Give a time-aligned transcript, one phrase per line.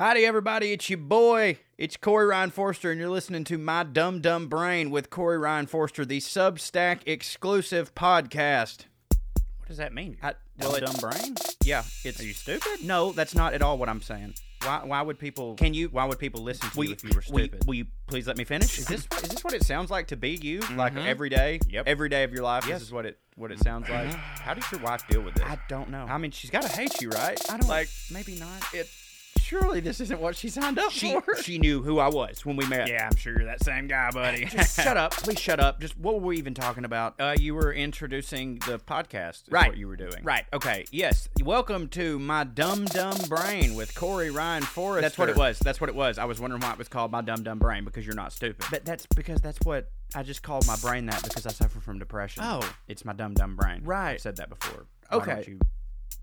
[0.00, 0.72] Howdy, everybody.
[0.72, 1.58] It's your boy.
[1.76, 5.66] It's Corey Ryan Forrester, and you're listening to My Dumb Dumb Brain with Corey Ryan
[5.66, 8.86] Forrester, the Substack exclusive podcast.
[9.58, 10.16] What does that mean?
[10.22, 11.34] I, Dumb well, it- dumb brain?
[11.64, 12.18] yeah, it's.
[12.18, 12.82] Are you stupid?
[12.82, 14.36] No, that's not at all what I'm saying.
[14.64, 14.80] Why?
[14.84, 15.54] Why would people?
[15.56, 17.66] Can you- Why would people listen to Will you if you were stupid?
[17.66, 18.78] will you please let me finish?
[18.78, 20.60] Is this is this what it sounds like to be you?
[20.76, 21.04] Like Mhm.
[21.06, 21.60] every day?
[21.68, 21.86] Yep.
[21.86, 22.64] Every day of your life.
[22.66, 22.78] Yes.
[22.80, 24.12] This is what it what it sounds like.
[24.14, 25.44] How does your wife deal with this?
[25.44, 26.04] I don't know.
[26.08, 27.38] I mean, she's got to hate you, right?
[27.50, 27.88] I don't- like.
[28.10, 28.62] Maybe not.
[28.74, 28.86] It.
[29.50, 31.42] Surely this isn't what she signed up she for.
[31.42, 32.86] she knew who I was when we met.
[32.86, 34.44] Yeah, I'm sure you're that same guy, buddy.
[34.48, 35.10] Just shut up.
[35.10, 35.80] Please shut up.
[35.80, 37.16] Just what were we even talking about?
[37.18, 39.48] Uh, you were introducing the podcast.
[39.48, 39.66] Is Right.
[39.66, 40.22] What you were doing.
[40.22, 40.44] Right.
[40.52, 40.84] Okay.
[40.92, 41.28] Yes.
[41.42, 45.02] Welcome to my dumb dumb brain with Corey Ryan Forrest.
[45.02, 45.58] That's what it was.
[45.58, 46.18] That's what it was.
[46.18, 48.66] I was wondering why it was called my dumb dumb brain because you're not stupid.
[48.70, 51.98] But that's because that's what I just called my brain that because I suffer from
[51.98, 52.44] depression.
[52.46, 52.62] Oh.
[52.86, 53.80] It's my dumb dumb brain.
[53.82, 54.12] Right.
[54.12, 54.86] I've said that before.
[55.08, 55.56] Why Okay.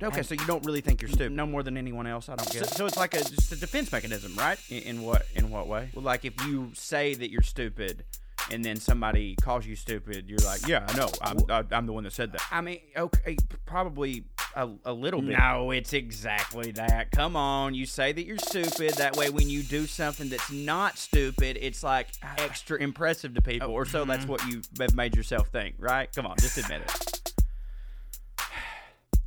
[0.01, 1.31] Okay, so you don't really think you're stupid?
[1.31, 2.29] no more than anyone else.
[2.29, 2.75] I don't So, guess.
[2.75, 4.59] so it's like a just a defense mechanism, right?
[4.69, 5.89] In, in what in what way?
[5.93, 8.03] Well, like if you say that you're stupid,
[8.51, 11.09] and then somebody calls you stupid, you're like, Yeah, I know.
[11.21, 12.41] I'm I, I'm the one that said that.
[12.51, 14.23] I mean, okay, probably
[14.55, 15.37] a, a little bit.
[15.37, 17.11] No, it's exactly that.
[17.11, 18.95] Come on, you say that you're stupid.
[18.95, 23.69] That way, when you do something that's not stupid, it's like extra impressive to people,
[23.69, 24.31] or so that's mm-hmm.
[24.31, 26.09] what you have made yourself think, right?
[26.15, 27.33] Come on, just admit it.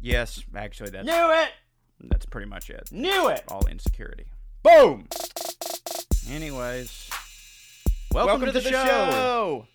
[0.01, 1.51] Yes, actually, that's Knew it.
[2.09, 2.89] that's pretty much it.
[2.91, 3.45] Knew it.
[3.49, 4.27] All insecurity.
[4.63, 5.09] Boom.
[6.31, 7.11] Anyways,
[8.13, 9.67] welcome, Welcome to, the, show.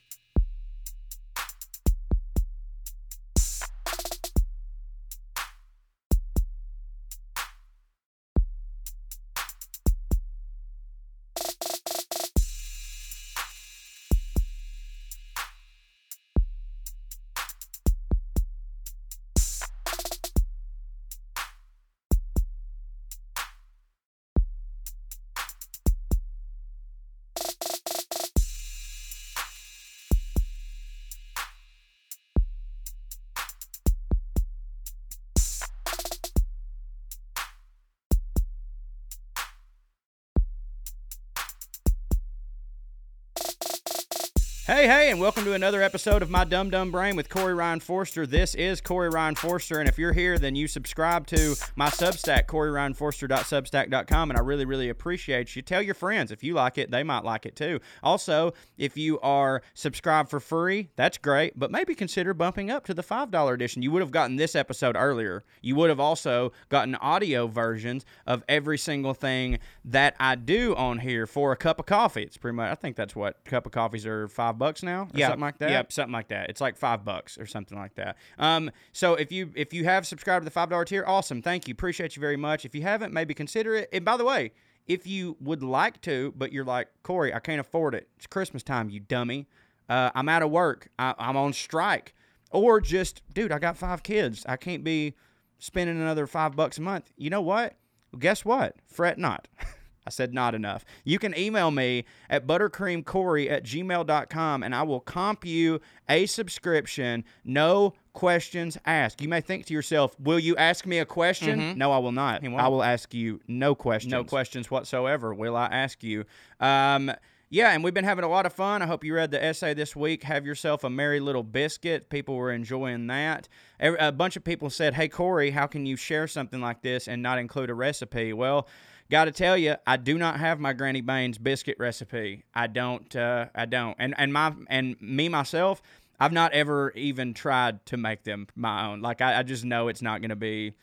[44.85, 47.79] Hey, hey, and welcome to another episode of My Dumb Dumb Brain with Corey Ryan
[47.79, 48.27] Forrester.
[48.27, 52.45] This is Corey Ryan Forrester, and if you're here, then you subscribe to my Substack,
[52.45, 55.63] CoreyRyanForrester.substack.com, and I really, really appreciate you.
[55.63, 57.79] Tell your friends if you like it, they might like it too.
[58.03, 62.93] Also, if you are subscribed for free, that's great, but maybe consider bumping up to
[62.93, 63.81] the $5 edition.
[63.81, 65.43] You would have gotten this episode earlier.
[65.63, 70.99] You would have also gotten audio versions of every single thing that I do on
[70.99, 72.21] here for a cup of coffee.
[72.21, 75.07] It's pretty much, I think that's what cup of coffees are five bucks now, or
[75.13, 75.69] Yeah, something like that.
[75.69, 76.49] Yep, something like that.
[76.49, 78.17] It's like five bucks or something like that.
[78.37, 81.67] Um, so if you if you have subscribed to the five dollar tier, awesome, thank
[81.67, 82.65] you, appreciate you very much.
[82.65, 83.89] If you haven't, maybe consider it.
[83.93, 84.51] And by the way,
[84.87, 88.07] if you would like to, but you're like Corey, I can't afford it.
[88.17, 89.47] It's Christmas time, you dummy.
[89.87, 90.89] Uh, I'm out of work.
[90.97, 92.13] I, I'm on strike.
[92.51, 94.45] Or just, dude, I got five kids.
[94.47, 95.15] I can't be
[95.59, 97.11] spending another five bucks a month.
[97.17, 97.75] You know what?
[98.11, 98.75] Well, guess what?
[98.87, 99.47] Fret not.
[100.05, 100.85] I said not enough.
[101.03, 107.23] You can email me at buttercreamcorey at gmail.com and I will comp you a subscription.
[107.43, 109.21] No questions asked.
[109.21, 111.77] You may think to yourself, will you ask me a question?
[111.77, 112.43] No, I will not.
[112.45, 114.11] I will ask you no questions.
[114.11, 116.25] No questions whatsoever will I ask you.
[116.59, 117.11] Um,
[117.49, 118.81] yeah, and we've been having a lot of fun.
[118.81, 120.23] I hope you read the essay this week.
[120.23, 122.09] Have yourself a merry little biscuit.
[122.09, 123.47] People were enjoying that.
[123.79, 127.21] A bunch of people said, "Hey Corey, how can you share something like this and
[127.21, 128.67] not include a recipe?" Well,
[129.09, 132.43] got to tell you, I do not have my Granny Baines biscuit recipe.
[132.53, 133.13] I don't.
[133.15, 133.95] Uh, I don't.
[133.99, 135.81] And and my and me myself,
[136.19, 139.01] I've not ever even tried to make them my own.
[139.01, 140.73] Like I, I just know it's not going to be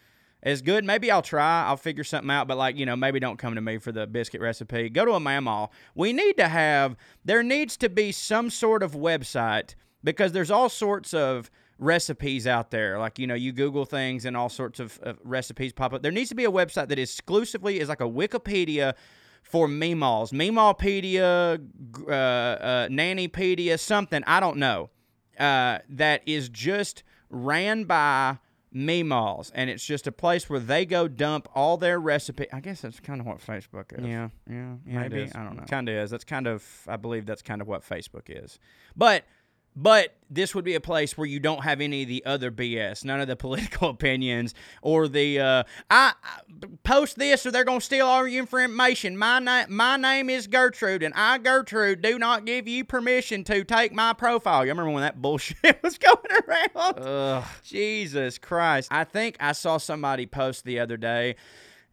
[0.43, 0.85] as good.
[0.85, 1.65] Maybe I'll try.
[1.65, 2.49] I'll figure something out.
[2.49, 4.89] But like you know, maybe don't come to me for the biscuit recipe.
[4.89, 5.71] Go to a Mamaw.
[5.95, 6.97] We need to have.
[7.25, 11.51] There needs to be some sort of website because there's all sorts of
[11.83, 12.99] recipes out there.
[12.99, 16.03] Like you know, you Google things and all sorts of, of recipes pop up.
[16.03, 18.95] There needs to be a website that exclusively is like a Wikipedia
[19.43, 21.61] for Meemaws, Meemawpedia,
[22.09, 24.91] uh, uh, Nannypedia, something I don't know.
[25.39, 28.39] Uh, that is just ran by
[28.75, 32.47] Meemaws, and it's just a place where they go dump all their recipe.
[32.53, 34.07] I guess that's kind of what Facebook is.
[34.07, 34.29] Yeah.
[34.49, 35.31] yeah, Yeah, maybe.
[35.35, 35.65] I don't know.
[35.65, 36.11] Kind of is.
[36.11, 38.59] That's kind of I believe that's kind of what Facebook is.
[38.97, 39.25] But
[39.75, 43.05] But this would be a place where you don't have any of the other BS,
[43.05, 46.41] none of the political opinions or the uh, I, I
[46.85, 49.17] post this or they're gonna steal all your information.
[49.17, 53.65] My name, my name is Gertrude, and I, Gertrude, do not give you permission to
[53.65, 54.65] take my profile.
[54.65, 56.17] You remember when that bullshit was going
[56.47, 56.99] around?
[56.99, 57.45] Ugh.
[57.63, 58.89] Jesus Christ.
[58.91, 61.37] I think I saw somebody post the other day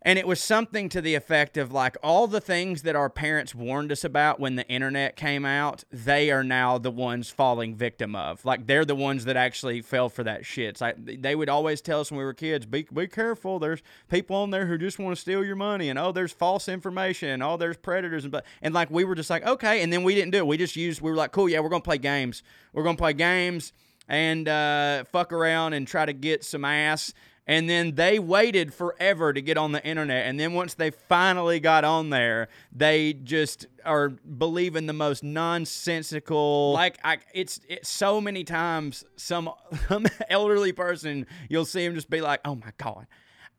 [0.01, 3.53] And it was something to the effect of like all the things that our parents
[3.53, 8.15] warned us about when the internet came out, they are now the ones falling victim
[8.15, 8.45] of.
[8.45, 10.69] Like they're the ones that actually fell for that shit.
[10.69, 13.59] It's like they would always tell us when we were kids, be be careful.
[13.59, 16.69] There's people on there who just want to steal your money and oh there's false
[16.69, 19.91] information and oh there's predators and but and like we were just like, okay, and
[19.91, 20.47] then we didn't do it.
[20.47, 22.41] We just used we were like, cool, yeah, we're gonna play games.
[22.71, 23.73] We're gonna play games
[24.07, 27.13] and uh, fuck around and try to get some ass
[27.49, 30.27] and then they waited forever to get on the internet.
[30.27, 36.73] And then once they finally got on there they just are believing the most nonsensical.
[36.73, 39.49] Like I, it's it's so many times some,
[39.87, 43.07] some elderly person you'll see him just be like oh my god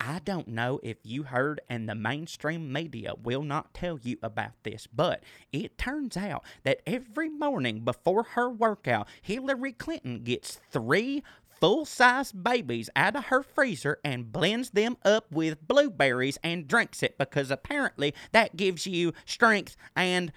[0.03, 4.53] I don't know if you heard, and the mainstream media will not tell you about
[4.63, 5.23] this, but
[5.53, 11.23] it turns out that every morning before her workout, Hillary Clinton gets three
[11.61, 17.03] full size babies out of her freezer and blends them up with blueberries and drinks
[17.03, 20.33] it because apparently that gives you strength and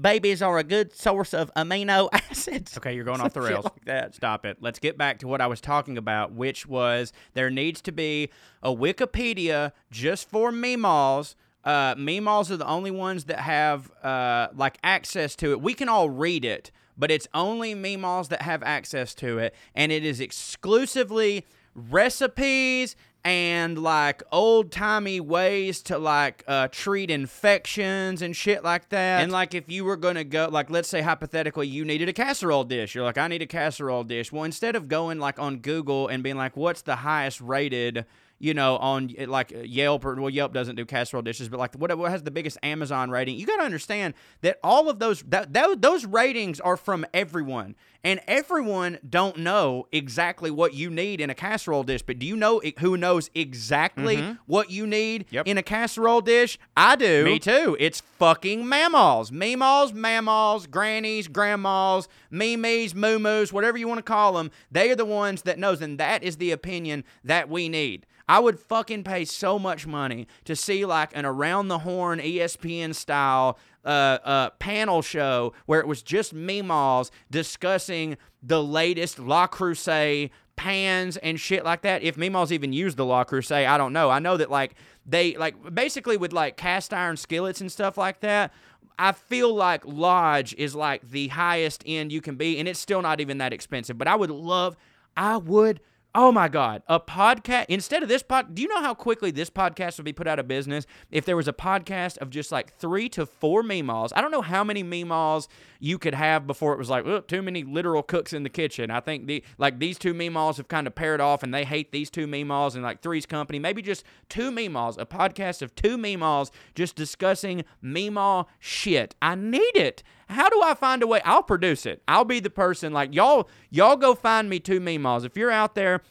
[0.00, 2.76] babies are a good source of amino acids.
[2.76, 3.64] Okay, you're going off the rails.
[3.64, 4.14] like that.
[4.14, 4.58] Stop it.
[4.60, 8.30] Let's get back to what I was talking about, which was there needs to be
[8.62, 11.34] a Wikipedia just for meemaws.
[11.64, 15.60] Uh, meemaws are the only ones that have uh, like access to it.
[15.60, 19.92] We can all read it, but it's only Meemaws that have access to it, and
[19.92, 21.44] it is exclusively
[21.74, 22.96] recipes
[23.26, 29.20] and like old timey ways to like uh, treat infections and shit like that.
[29.20, 32.62] And like if you were gonna go, like let's say hypothetically you needed a casserole
[32.62, 34.30] dish, you're like I need a casserole dish.
[34.30, 38.06] Well, instead of going like on Google and being like, what's the highest rated
[38.38, 41.96] you know, on like Yelp or well, Yelp doesn't do casserole dishes, but like what,
[41.96, 43.36] what has the biggest Amazon rating?
[43.38, 47.76] You got to understand that all of those that, that those ratings are from everyone,
[48.04, 52.02] and everyone don't know exactly what you need in a casserole dish.
[52.02, 54.32] But do you know who knows exactly mm-hmm.
[54.46, 55.46] what you need yep.
[55.46, 56.58] in a casserole dish?
[56.76, 57.24] I do.
[57.24, 57.76] Me too.
[57.80, 63.16] It's fucking mamaws, meemaws, mamaws, grannies, grandmas, memes, moo
[63.50, 64.50] whatever you want to call them.
[64.70, 68.06] They are the ones that knows, and that is the opinion that we need.
[68.28, 72.94] I would fucking pay so much money to see like an around the horn ESPN
[72.94, 80.30] style uh, uh, panel show where it was just meemaws discussing the latest Le Creuset
[80.56, 82.02] pans and shit like that.
[82.02, 84.10] If meemaws even use the Le Creuset, I don't know.
[84.10, 84.74] I know that like
[85.04, 88.52] they like basically with like cast iron skillets and stuff like that.
[88.98, 93.02] I feel like Lodge is like the highest end you can be, and it's still
[93.02, 93.98] not even that expensive.
[93.98, 94.74] But I would love,
[95.16, 95.80] I would
[96.18, 98.54] Oh my God, a podcast instead of this pod.
[98.54, 101.36] Do you know how quickly this podcast would be put out of business if there
[101.36, 104.12] was a podcast of just like three to four meemaws?
[104.16, 105.46] I don't know how many meemaws
[105.78, 108.90] you could have before it was like, too many literal cooks in the kitchen.
[108.90, 111.92] I think the like these two meemaws have kind of paired off and they hate
[111.92, 113.58] these two meemaws and like Three's Company.
[113.58, 119.14] Maybe just two meemaws, a podcast of two meemaws just discussing meemaw shit.
[119.20, 120.02] I need it.
[120.28, 121.20] How do I find a way?
[121.24, 122.02] I'll produce it.
[122.08, 123.48] I'll be the person like y'all.
[123.70, 125.24] Y'all go find me two meemaws.
[125.24, 126.02] If you're out there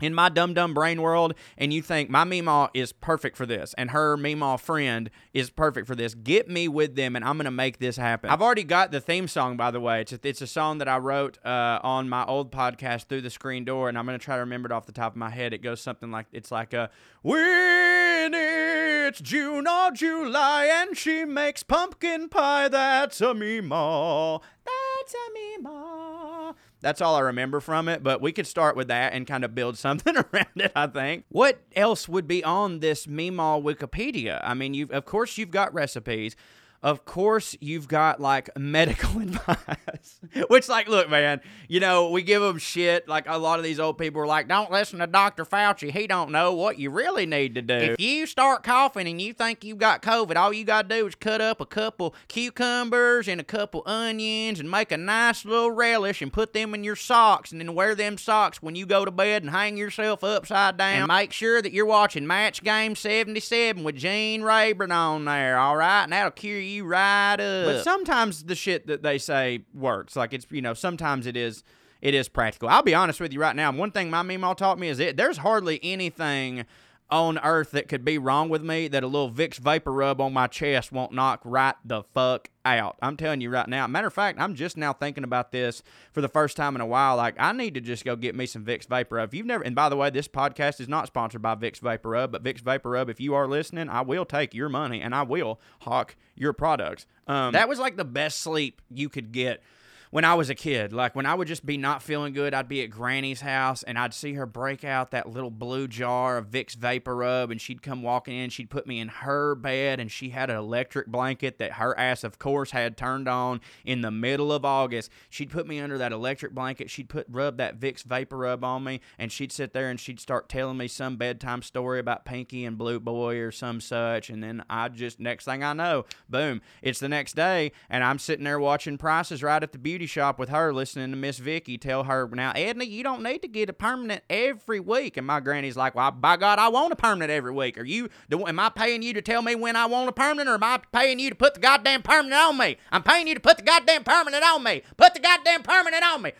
[0.00, 3.74] in my dumb dumb brain world and you think my Meemaw is perfect for this
[3.78, 7.50] and her Meemaw friend is perfect for this, get me with them and I'm to
[7.50, 8.30] make this happen.
[8.30, 10.02] I've already got the theme song, by the way.
[10.02, 13.30] It's a, it's a song that I wrote uh, on my old podcast, Through the
[13.30, 15.52] Screen Door, and I'm to try to remember it off the top of my head.
[15.52, 16.90] It goes something like, it's like a,
[17.22, 24.42] when it's June or July and she makes pumpkin pie, that's a Meemaw.
[24.66, 25.68] That's a Meemaw.
[25.68, 26.54] Ah.
[26.80, 29.54] That's all I remember from it, but we could start with that and kind of
[29.54, 31.24] build something around it, I think.
[31.28, 34.40] What else would be on this Meemaw Wikipedia?
[34.42, 36.36] I mean, you of course you've got recipes
[36.82, 40.20] of course you've got like medical advice.
[40.48, 43.08] Which like look man you know we give them shit.
[43.08, 45.90] Like a lot of these old people are like don't listen to dr fauci.
[45.90, 47.74] He don't know what you really need to do.
[47.74, 51.14] If you start coughing and you think you've got covid all you gotta do is
[51.14, 56.22] cut up a couple cucumbers and a couple onions and make a nice little relish
[56.22, 59.10] and put them in your socks and then wear them socks when you go to
[59.10, 61.02] bed and hang yourself upside down.
[61.02, 65.76] And make sure that you're watching match game 77 with gene rayburn on there all
[65.76, 66.04] right?
[66.04, 67.66] And that'll cure you right up.
[67.66, 70.16] But sometimes the shit that they say works.
[70.16, 71.64] Like it's you know sometimes it is
[72.02, 72.68] it is practical.
[72.68, 73.72] I'll be honest with you right now.
[73.72, 76.64] One thing my meme taught me is it there's hardly anything
[77.10, 80.32] on earth that could be wrong with me that a little Vicks vapor rub on
[80.32, 82.96] my chest won't knock right the fuck out.
[83.00, 83.86] I'm telling you right now.
[83.86, 86.86] Matter of fact, I'm just now thinking about this for the first time in a
[86.86, 87.16] while.
[87.16, 89.30] Like, I need to just go get me some Vicks vapor rub.
[89.30, 92.10] If you've never, and by the way, this podcast is not sponsored by Vicks vapor
[92.10, 95.14] rub, but Vicks vapor rub, if you are listening, I will take your money and
[95.14, 97.06] I will hawk your products.
[97.28, 99.62] Um, that was like the best sleep you could get
[100.10, 100.92] when I was a kid.
[100.92, 103.98] Like when I would just be not feeling good, I'd be at Granny's house and
[103.98, 107.82] I'd see her break out that little blue jar of Vicks Vapor Rub and she'd
[107.82, 108.50] come walking in.
[108.50, 112.24] She'd put me in her bed and she had an electric blanket that her ass,
[112.24, 115.10] of course, had turned on in the middle of August.
[115.28, 116.90] She'd put me under that electric blanket.
[116.90, 120.20] She'd put rub that Vicks Vapor Rub on me and she'd sit there and she'd
[120.20, 124.30] start telling me some bedtime story about Pinky and Blue Boy or some such.
[124.30, 128.18] And then I just, next thing I know, boom, it's the next day and I'm
[128.18, 131.78] sitting there watching Prices Right at the beauty shop with her, listening to Miss Vicky
[131.78, 135.16] tell her, now, Edna, you don't need to get a permanent every week.
[135.16, 137.78] And my granny's like, well, by God, I want a permanent every week.
[137.78, 140.54] Are you, am I paying you to tell me when I want a permanent or
[140.54, 142.76] am I paying you to put the goddamn permanent on me?
[142.92, 144.82] I'm paying you to put the goddamn permanent on me.
[144.98, 146.32] Put the goddamn permanent on me.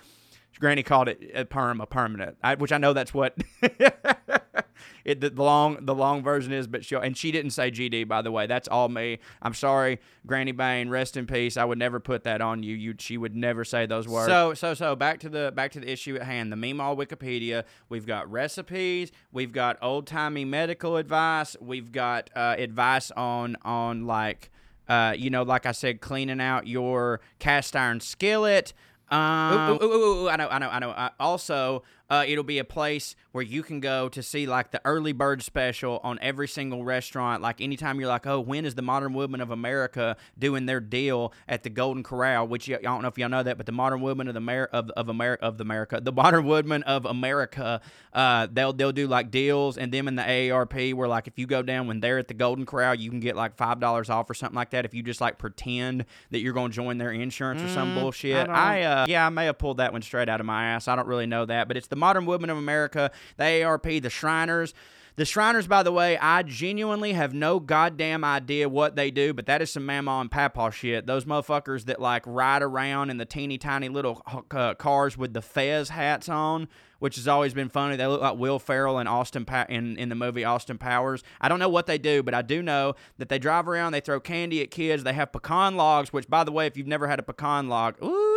[0.59, 3.37] Granny called it a perm, a permanent, I, which I know that's what
[5.05, 6.67] it the long the long version is.
[6.67, 8.47] But she and she didn't say GD by the way.
[8.47, 9.19] That's all me.
[9.43, 10.89] I'm sorry, Granny Bain.
[10.89, 11.57] Rest in peace.
[11.57, 12.75] I would never put that on you.
[12.75, 14.29] You she would never say those words.
[14.29, 16.51] So so so back to the back to the issue at hand.
[16.53, 17.65] The Meemaw Wikipedia.
[17.89, 19.13] We've got recipes.
[19.33, 21.57] We've got old timey medical advice.
[21.61, 24.51] We've got uh, advice on on like.
[24.89, 28.73] Uh, you know, like I said, cleaning out your cast iron skillet.
[29.11, 30.91] Um, ooh, ooh, ooh, I know, I know, I know.
[30.91, 34.81] Uh, also, uh, it'll be a place where you can go to see like the
[34.85, 37.43] early bird special on every single restaurant.
[37.43, 41.33] Like anytime you're like, oh, when is the Modern Woodmen of America doing their deal
[41.49, 42.47] at the Golden Corral?
[42.47, 44.69] Which I don't know if y'all know that, but the Modern Woodmen of the Mer-
[44.73, 47.81] of of America of the America, the Modern Woodmen of America,
[48.13, 51.47] uh, they'll they'll do like deals, and them in the AARP where like if you
[51.47, 54.31] go down when they're at the Golden Corral, you can get like five dollars off
[54.31, 57.11] or something like that if you just like pretend that you're going to join their
[57.11, 58.49] insurance or some Mm, bullshit.
[58.49, 60.89] I I uh, yeah, I may have pulled that one straight out of my ass.
[60.89, 64.11] I don't really know that, but it's the Modern Woodmen of America, the AARP, the
[64.11, 64.75] Shriners.
[65.17, 69.47] The Shriners, by the way, I genuinely have no goddamn idea what they do, but
[69.47, 71.07] that is some mama and papa shit.
[71.07, 75.41] Those motherfuckers that like ride around in the teeny tiny little uh, cars with the
[75.41, 77.97] Fez hats on, which has always been funny.
[77.97, 81.23] They look like Will Ferrell and Austin pa- in in the movie Austin Powers.
[81.41, 84.01] I don't know what they do, but I do know that they drive around, they
[84.01, 86.13] throw candy at kids, they have pecan logs.
[86.13, 88.36] Which, by the way, if you've never had a pecan log, ooh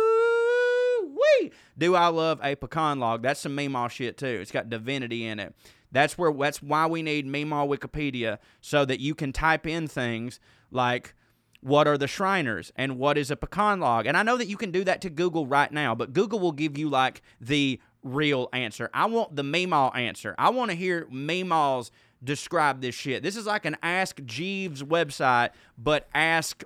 [1.76, 3.22] do I love a pecan log?
[3.22, 4.26] That's some Meemaw shit too.
[4.26, 5.54] It's got divinity in it.
[5.92, 10.40] That's where that's why we need Meemaw Wikipedia so that you can type in things
[10.70, 11.14] like
[11.60, 14.06] what are the Shriners and what is a pecan log.
[14.06, 16.52] And I know that you can do that to Google right now, but Google will
[16.52, 18.88] give you like the real answer.
[18.94, 20.34] I want the Meemaw answer.
[20.38, 21.90] I want to hear Meemaws
[22.22, 23.22] describe this shit.
[23.22, 26.64] This is like an Ask Jeeves website, but ask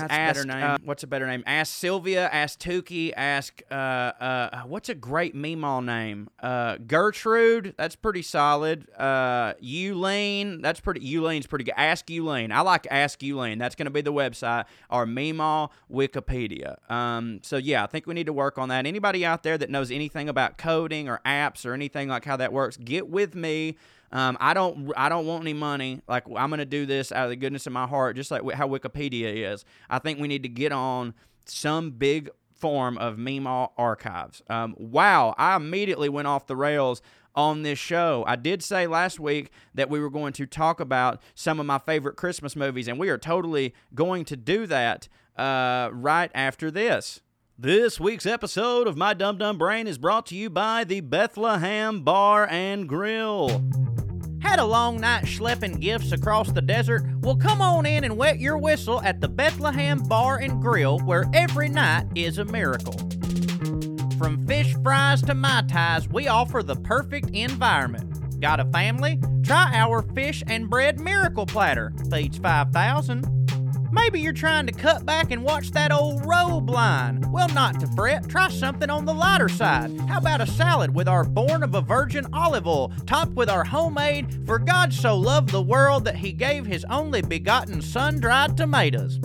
[0.00, 0.70] That's a ask better name.
[0.70, 1.42] uh, what's a better name?
[1.46, 6.28] Ask Sylvia, ask Tukey, ask uh uh what's a great Meemaw name?
[6.40, 8.88] Uh Gertrude, that's pretty solid.
[8.96, 11.74] Uh Eulene, that's pretty Eulene's pretty good.
[11.76, 12.52] Ask Eulene.
[12.52, 13.58] I like Ask Eulene.
[13.58, 16.76] That's gonna be the website or Meemaw Wikipedia.
[16.90, 18.86] Um so yeah, I think we need to work on that.
[18.86, 22.52] Anybody out there that knows anything about coding or apps or anything like how that
[22.52, 23.76] works, get with me.
[24.12, 26.02] Um, I don't I don't want any money.
[26.08, 28.68] Like I'm gonna do this out of the goodness of my heart, just like how
[28.68, 29.64] Wikipedia is.
[29.88, 31.14] I think we need to get on
[31.46, 34.42] some big form of Meemaw archives.
[34.48, 37.02] Um, wow, I immediately went off the rails
[37.34, 38.24] on this show.
[38.26, 41.78] I did say last week that we were going to talk about some of my
[41.78, 47.22] favorite Christmas movies, and we are totally going to do that uh, right after this.
[47.62, 52.00] This week's episode of My Dum Dum Brain is brought to you by the Bethlehem
[52.00, 53.62] Bar and Grill.
[54.40, 57.02] Had a long night schlepping gifts across the desert?
[57.20, 61.26] Well, come on in and wet your whistle at the Bethlehem Bar and Grill, where
[61.34, 62.94] every night is a miracle.
[64.16, 68.40] From fish fries to Mai Tais, we offer the perfect environment.
[68.40, 69.20] Got a family?
[69.42, 71.92] Try our fish and bread miracle platter.
[72.10, 73.39] Feeds 5,000.
[73.92, 77.24] Maybe you're trying to cut back and watch that old robe line.
[77.32, 79.98] Well, not to fret, try something on the lighter side.
[80.02, 83.64] How about a salad with our Born of a Virgin olive oil, topped with our
[83.64, 88.56] homemade For God So Loved the World that He Gave His Only Begotten Sun dried
[88.56, 89.18] tomatoes?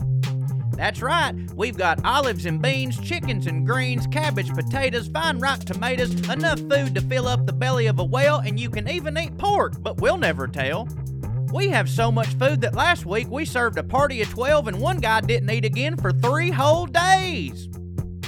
[0.75, 6.11] That's right, we've got olives and beans, chickens and greens, cabbage, potatoes, fine ripe tomatoes,
[6.27, 9.37] enough food to fill up the belly of a whale, and you can even eat
[9.37, 10.89] pork, but we'll never tell.
[11.51, 14.79] We have so much food that last week we served a party of 12 and
[14.79, 17.69] one guy didn't eat again for three whole days.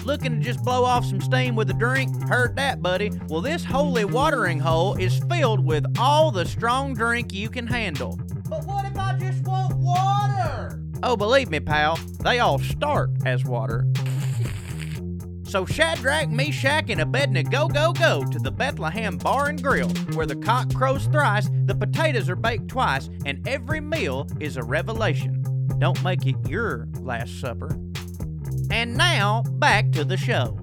[0.05, 2.15] Looking to just blow off some steam with a drink?
[2.29, 3.12] Heard that, buddy.
[3.27, 8.17] Well, this holy watering hole is filled with all the strong drink you can handle.
[8.50, 10.81] But what if I just want water?
[11.03, 13.86] Oh, believe me, pal, they all start as water.
[15.57, 20.27] So Shadrach, Meshach, and Abednego go go go to the Bethlehem Bar and Grill, where
[20.27, 25.43] the cock crows thrice, the potatoes are baked twice, and every meal is a revelation.
[25.79, 27.75] Don't make it your last supper.
[28.69, 30.59] And now, back to the show.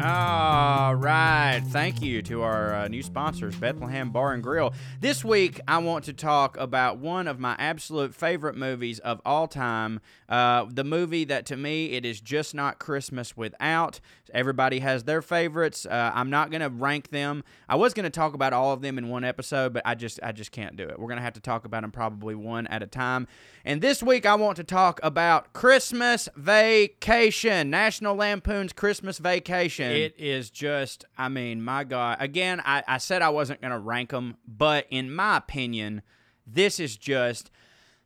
[0.00, 1.62] All right.
[1.68, 4.74] Thank you to our uh, new sponsors, Bethlehem Bar and Grill.
[5.00, 9.46] This week, I want to talk about one of my absolute favorite movies of all
[9.46, 10.00] time.
[10.28, 14.00] Uh, the movie that to me, it is just not Christmas without.
[14.34, 15.86] Everybody has their favorites.
[15.86, 17.44] Uh, I'm not going to rank them.
[17.68, 20.20] I was going to talk about all of them in one episode, but I just
[20.22, 20.98] I just can't do it.
[20.98, 23.26] We're going to have to talk about them probably one at a time.
[23.64, 29.90] And this week, I want to talk about Christmas Vacation, National Lampoon's Christmas Vacation.
[29.90, 32.18] It is just, I mean, my God.
[32.20, 36.02] Again, I, I said I wasn't going to rank them, but in my opinion,
[36.46, 37.50] this is just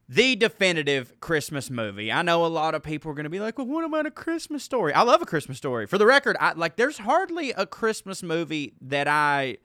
[0.09, 2.11] the definitive Christmas movie.
[2.11, 4.11] I know a lot of people are going to be like, "Well, what about a
[4.11, 5.87] Christmas story?" I love a Christmas story.
[5.87, 9.59] For the record, I like there's hardly a Christmas movie that I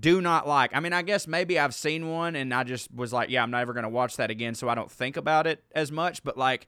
[0.00, 0.74] do not like.
[0.74, 3.52] I mean, I guess maybe I've seen one and I just was like, "Yeah, I'm
[3.52, 6.36] never going to watch that again," so I don't think about it as much, but
[6.36, 6.66] like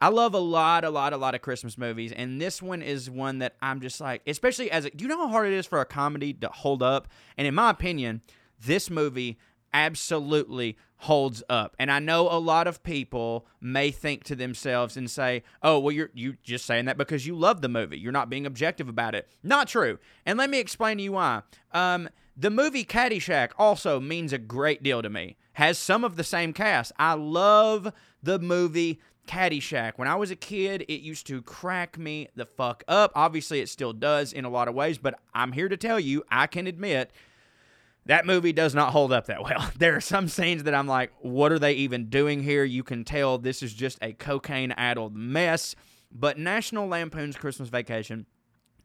[0.00, 3.10] I love a lot, a lot, a lot of Christmas movies, and this one is
[3.10, 5.66] one that I'm just like, especially as a, do you know how hard it is
[5.66, 7.08] for a comedy to hold up?
[7.36, 8.22] And in my opinion,
[8.64, 9.38] this movie
[9.72, 11.76] absolutely holds up.
[11.78, 15.92] And I know a lot of people may think to themselves and say, "Oh, well
[15.92, 17.98] you're you just saying that because you love the movie.
[17.98, 19.98] You're not being objective about it." Not true.
[20.26, 21.42] And let me explain to you why.
[21.72, 25.36] Um, the movie Caddyshack also means a great deal to me.
[25.54, 26.92] Has some of the same cast.
[26.98, 29.92] I love the movie Caddyshack.
[29.96, 33.12] When I was a kid, it used to crack me the fuck up.
[33.14, 36.24] Obviously, it still does in a lot of ways, but I'm here to tell you,
[36.30, 37.12] I can admit
[38.08, 39.70] that movie does not hold up that well.
[39.78, 42.64] There are some scenes that I'm like, what are they even doing here?
[42.64, 45.76] You can tell this is just a cocaine addled mess.
[46.10, 48.26] But National Lampoon's Christmas Vacation,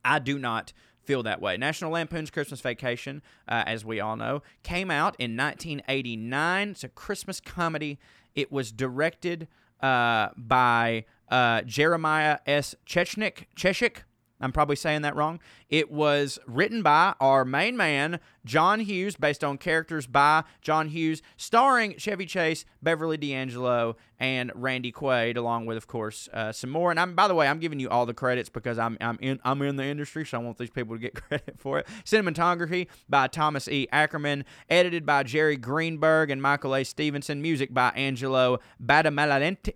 [0.04, 1.58] I do not feel that way.
[1.58, 6.70] National Lampoon's Christmas Vacation, uh, as we all know, came out in 1989.
[6.70, 8.00] It's a Christmas comedy.
[8.36, 9.48] It was directed
[9.82, 12.76] uh, by uh, Jeremiah S.
[12.86, 13.46] Chechnik.
[13.56, 14.04] Cheshik.
[14.44, 15.40] I'm probably saying that wrong.
[15.70, 21.22] It was written by our main man, John Hughes, based on characters by John Hughes,
[21.38, 26.92] starring Chevy Chase, Beverly D'Angelo, and Randy Quaid, along with, of course, uh, some more.
[26.92, 29.40] And I'm, by the way, I'm giving you all the credits because I'm, I'm in
[29.46, 31.88] I'm in the industry, so I want these people to get credit for it.
[32.04, 33.88] Cinematography by Thomas E.
[33.92, 36.84] Ackerman, edited by Jerry Greenberg and Michael A.
[36.84, 39.74] Stevenson, music by Angelo Badalamenti.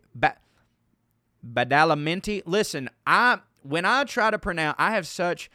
[1.45, 2.43] Badalamenti.
[2.45, 5.49] Listen, I when I try to pronounce, I have such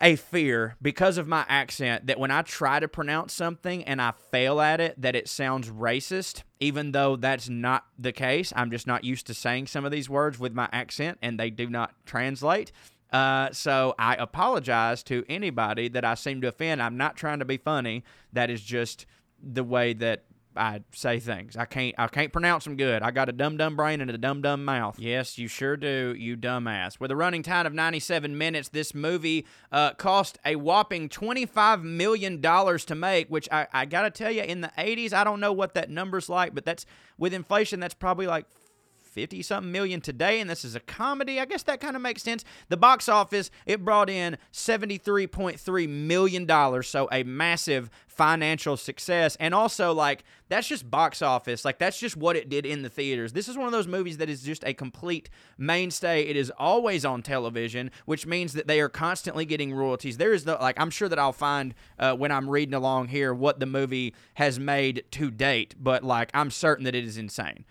[0.00, 4.12] a fear because of my accent that when I try to pronounce something and I
[4.30, 8.52] fail at it, that it sounds racist, even though that's not the case.
[8.56, 11.50] I'm just not used to saying some of these words with my accent and they
[11.50, 12.72] do not translate.
[13.12, 16.82] Uh, so I apologize to anybody that I seem to offend.
[16.82, 18.02] I'm not trying to be funny.
[18.32, 19.06] That is just
[19.40, 20.24] the way that
[20.56, 21.56] I say things.
[21.56, 23.02] I can't I can't pronounce them good.
[23.02, 24.98] I got a dumb dumb brain and a dumb dumb mouth.
[24.98, 27.00] Yes, you sure do, you dumbass.
[27.00, 32.40] With a running time of 97 minutes, this movie uh, cost a whopping 25 million
[32.40, 33.28] dollars to make.
[33.28, 36.28] Which I, I gotta tell you, in the 80s, I don't know what that number's
[36.28, 36.86] like, but that's
[37.18, 38.46] with inflation, that's probably like
[39.14, 41.38] 50 something million today, and this is a comedy.
[41.38, 42.44] I guess that kind of makes sense.
[42.68, 49.36] The box office, it brought in $73.3 million, so a massive financial success.
[49.38, 51.64] And also, like, that's just box office.
[51.64, 53.32] Like, that's just what it did in the theaters.
[53.32, 56.22] This is one of those movies that is just a complete mainstay.
[56.22, 60.16] It is always on television, which means that they are constantly getting royalties.
[60.16, 63.32] There is the, like, I'm sure that I'll find uh, when I'm reading along here
[63.32, 67.64] what the movie has made to date, but, like, I'm certain that it is insane.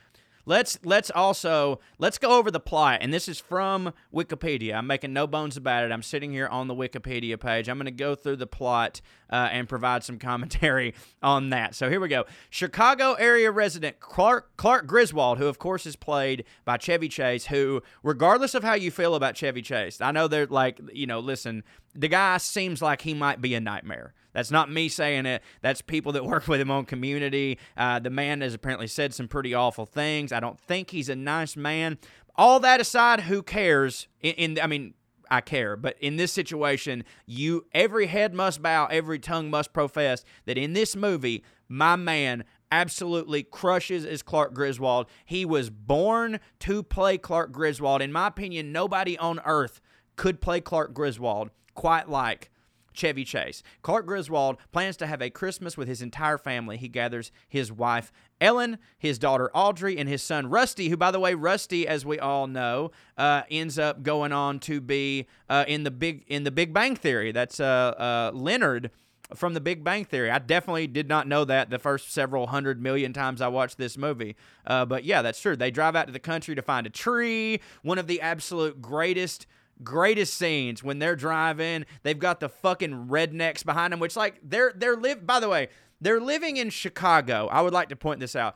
[0.46, 4.76] Let's let's also let's go over the plot, and this is from Wikipedia.
[4.76, 5.92] I'm making no bones about it.
[5.92, 7.70] I'm sitting here on the Wikipedia page.
[7.70, 9.00] I'm going to go through the plot
[9.34, 10.94] uh, and provide some commentary
[11.24, 11.74] on that.
[11.74, 12.26] So here we go.
[12.52, 17.82] Chicago area resident Clark Clark Griswold, who of course is played by Chevy Chase, who
[18.04, 21.64] regardless of how you feel about Chevy Chase, I know they're like you know, listen,
[21.96, 24.14] the guy seems like he might be a nightmare.
[24.34, 25.42] That's not me saying it.
[25.62, 27.58] That's people that work with him on community.
[27.76, 30.32] Uh, the man has apparently said some pretty awful things.
[30.32, 31.98] I don't think he's a nice man.
[32.36, 34.08] All that aside, who cares?
[34.22, 34.94] In, in I mean,
[35.30, 40.24] I care, but in this situation, you every head must bow, every tongue must profess
[40.46, 45.08] that in this movie, my man absolutely crushes as Clark Griswold.
[45.26, 48.02] He was born to play Clark Griswold.
[48.02, 49.80] In my opinion, nobody on earth
[50.16, 52.50] could play Clark Griswold quite like
[52.94, 53.64] Chevy Chase.
[53.82, 56.78] Clark Griswold plans to have a Christmas with his entire family.
[56.78, 61.20] He gathers his wife, Ellen, his daughter, Audrey, and his son, Rusty, who, by the
[61.20, 65.84] way, Rusty, as we all know, uh, ends up going on to be uh, in
[65.84, 67.32] the big in the Big Bang Theory.
[67.32, 68.92] That's uh, uh Leonard
[69.36, 70.30] from The Big Bang Theory.
[70.30, 73.98] I definitely did not know that the first several hundred million times I watched this
[73.98, 74.36] movie.
[74.66, 75.56] Uh, but yeah, that's true.
[75.56, 77.60] They drive out to the country to find a tree.
[77.82, 79.48] One of the absolute greatest
[79.84, 81.86] greatest scenes when they're driving.
[82.04, 85.26] They've got the fucking rednecks behind them, which like they're they're live.
[85.26, 85.70] By the way,
[86.02, 87.48] they're living in Chicago.
[87.52, 88.56] I would like to point this out.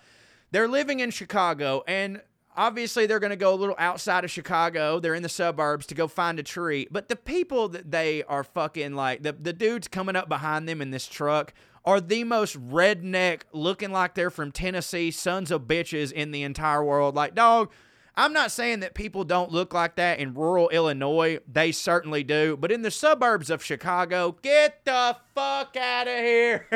[0.52, 2.22] They're living in Chicago, and
[2.56, 5.00] obviously they're going to go a little outside of Chicago.
[5.00, 6.88] They're in the suburbs to go find a tree.
[6.90, 10.82] But the people that they are fucking like the the dudes coming up behind them
[10.82, 11.54] in this truck
[11.86, 16.84] are the most redneck looking like they're from Tennessee sons of bitches in the entire
[16.84, 17.16] world.
[17.16, 17.72] Like, dog,
[18.18, 21.38] I'm not saying that people don't look like that in rural Illinois.
[21.48, 22.58] They certainly do.
[22.58, 26.68] But in the suburbs of Chicago, get the fuck out of here.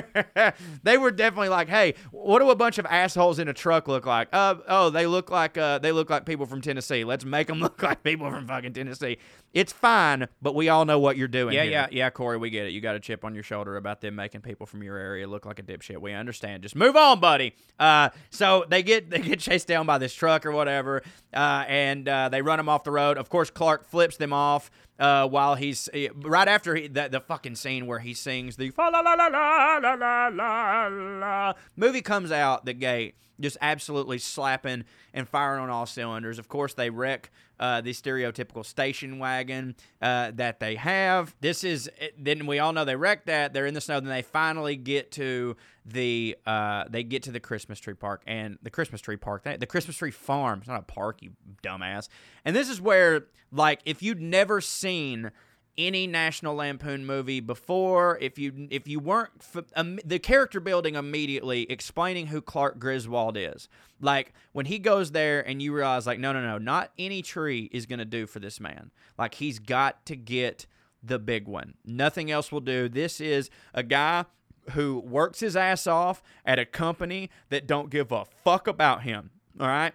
[0.84, 4.06] they were definitely like, hey, what do a bunch of assholes in a truck look
[4.06, 4.28] like?
[4.32, 7.04] Uh, oh, they look like uh, they look like people from Tennessee.
[7.04, 9.18] Let's make them look like people from fucking Tennessee.
[9.54, 11.54] It's fine, but we all know what you're doing.
[11.54, 11.72] Yeah, here.
[11.72, 12.72] yeah, yeah, Corey, we get it.
[12.72, 15.46] You got a chip on your shoulder about them making people from your area look
[15.46, 16.00] like a dipshit.
[16.00, 16.64] We understand.
[16.64, 17.56] Just move on, buddy.
[17.78, 22.08] Uh, so they get they get chased down by this truck or whatever, uh, and
[22.08, 23.18] uh, they run them off the road.
[23.18, 24.72] Of course, Clark flips them off.
[25.02, 28.88] Uh, while he's right after he, the, the fucking scene where he sings the la
[28.88, 34.86] la la la la la la la movie comes out the gate just absolutely slapping
[35.14, 36.40] and firing on all cylinders.
[36.40, 41.36] Of course, they wreck uh, the stereotypical station wagon uh, that they have.
[41.42, 43.54] This is then we all know they wreck that.
[43.54, 44.00] They're in the snow.
[44.00, 48.58] Then they finally get to the uh, they get to the Christmas tree park and
[48.62, 50.60] the Christmas tree park, the Christmas tree farm.
[50.60, 51.32] It's not a park, you
[51.64, 52.08] dumbass.
[52.46, 55.32] And this is where like if you'd never seen
[55.78, 59.32] any National Lampoon movie before, if you if you weren't
[59.76, 63.68] um, the character building immediately explaining who Clark Griswold is,
[64.00, 67.70] like when he goes there and you realize like no no no not any tree
[67.72, 68.92] is gonna do for this man.
[69.18, 70.68] Like he's got to get
[71.04, 71.74] the big one.
[71.84, 72.88] Nothing else will do.
[72.88, 74.26] This is a guy
[74.72, 79.32] who works his ass off at a company that don't give a fuck about him.
[79.60, 79.94] All right,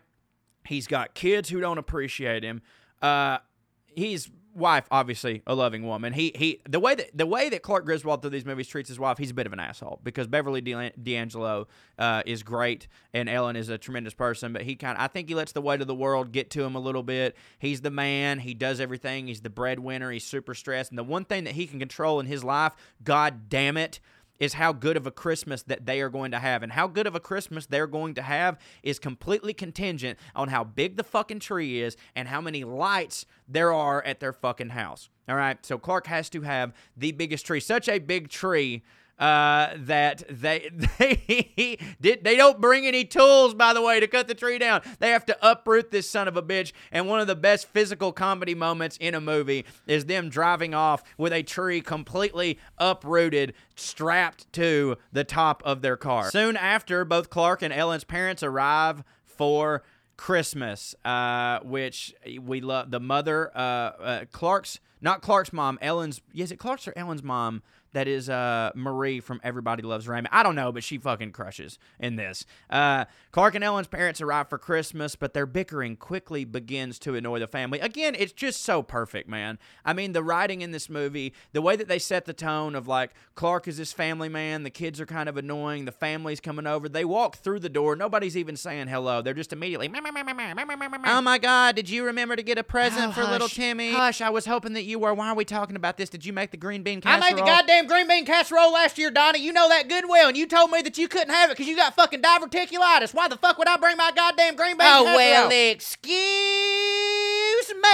[0.67, 2.63] he's got kids who don't appreciate him.
[3.01, 3.39] Uh,
[3.87, 6.13] he's wife obviously a loving woman.
[6.13, 8.99] He he the way that the way that Clark Griswold through these movies treats his
[8.99, 13.55] wife, he's a bit of an asshole because Beverly D'Angelo uh, is great and Ellen
[13.55, 15.87] is a tremendous person, but he kind of I think he lets the weight of
[15.87, 17.37] the world get to him a little bit.
[17.59, 18.41] He's the man.
[18.41, 19.27] He does everything.
[19.27, 20.11] He's the breadwinner.
[20.11, 22.75] He's super stressed, and the one thing that he can control in his life,
[23.05, 24.01] god damn it,
[24.39, 26.63] is how good of a Christmas that they are going to have.
[26.63, 30.65] And how good of a Christmas they're going to have is completely contingent on how
[30.65, 35.09] big the fucking tree is and how many lights there are at their fucking house.
[35.29, 35.65] All right.
[35.65, 38.83] So Clark has to have the biggest tree, such a big tree
[39.19, 44.29] uh, that they they did they don't bring any tools by the way to cut
[44.29, 44.83] the tree down.
[44.99, 46.73] They have to uproot this son of a bitch.
[46.93, 51.03] And one of the best physical comedy moments in a movie is them driving off
[51.17, 56.31] with a tree completely uprooted, strapped to the top of their car.
[56.31, 59.83] Soon after, both Clark and Ellen's parents arrive for
[60.17, 62.91] Christmas, uh, which we love.
[62.91, 66.21] The mother, uh, uh, Clark's not Clark's mom, Ellen's.
[66.35, 67.63] Is it Clark's or Ellen's mom?
[67.97, 70.29] That is uh, Marie from Everybody Loves Raymond.
[70.31, 72.45] I don't know, but she fucking crushes in this.
[72.69, 77.39] Uh, Clark and Ellen's parents arrive for Christmas, but their bickering quickly begins to annoy
[77.39, 77.81] the family.
[77.81, 79.59] Again, it's just so perfect, man.
[79.83, 82.87] I mean, the writing in this movie, the way that they set the tone of
[82.87, 86.67] like Clark is this family man, the kids are kind of annoying, the family's coming
[86.67, 86.91] over.
[86.91, 89.23] They walk through the door, nobody's even saying hello.
[89.23, 93.21] They're just immediately, oh my God, did you remember to get a present oh, for
[93.23, 93.93] hush, little Timmy?
[93.93, 95.15] Hush, I was hoping that you were.
[95.15, 96.11] Why are we talking about this?
[96.11, 97.25] Did you make the green bean casserole?
[97.25, 99.41] I made the goddamn green bean casserole last year, Donnie.
[99.41, 101.69] You know that good well, and you told me that you couldn't have it because
[101.69, 103.15] you got fucking diverticulitis.
[103.15, 105.17] Why the fuck would I bring my goddamn green bean oh, casserole?
[105.17, 107.36] well, excuse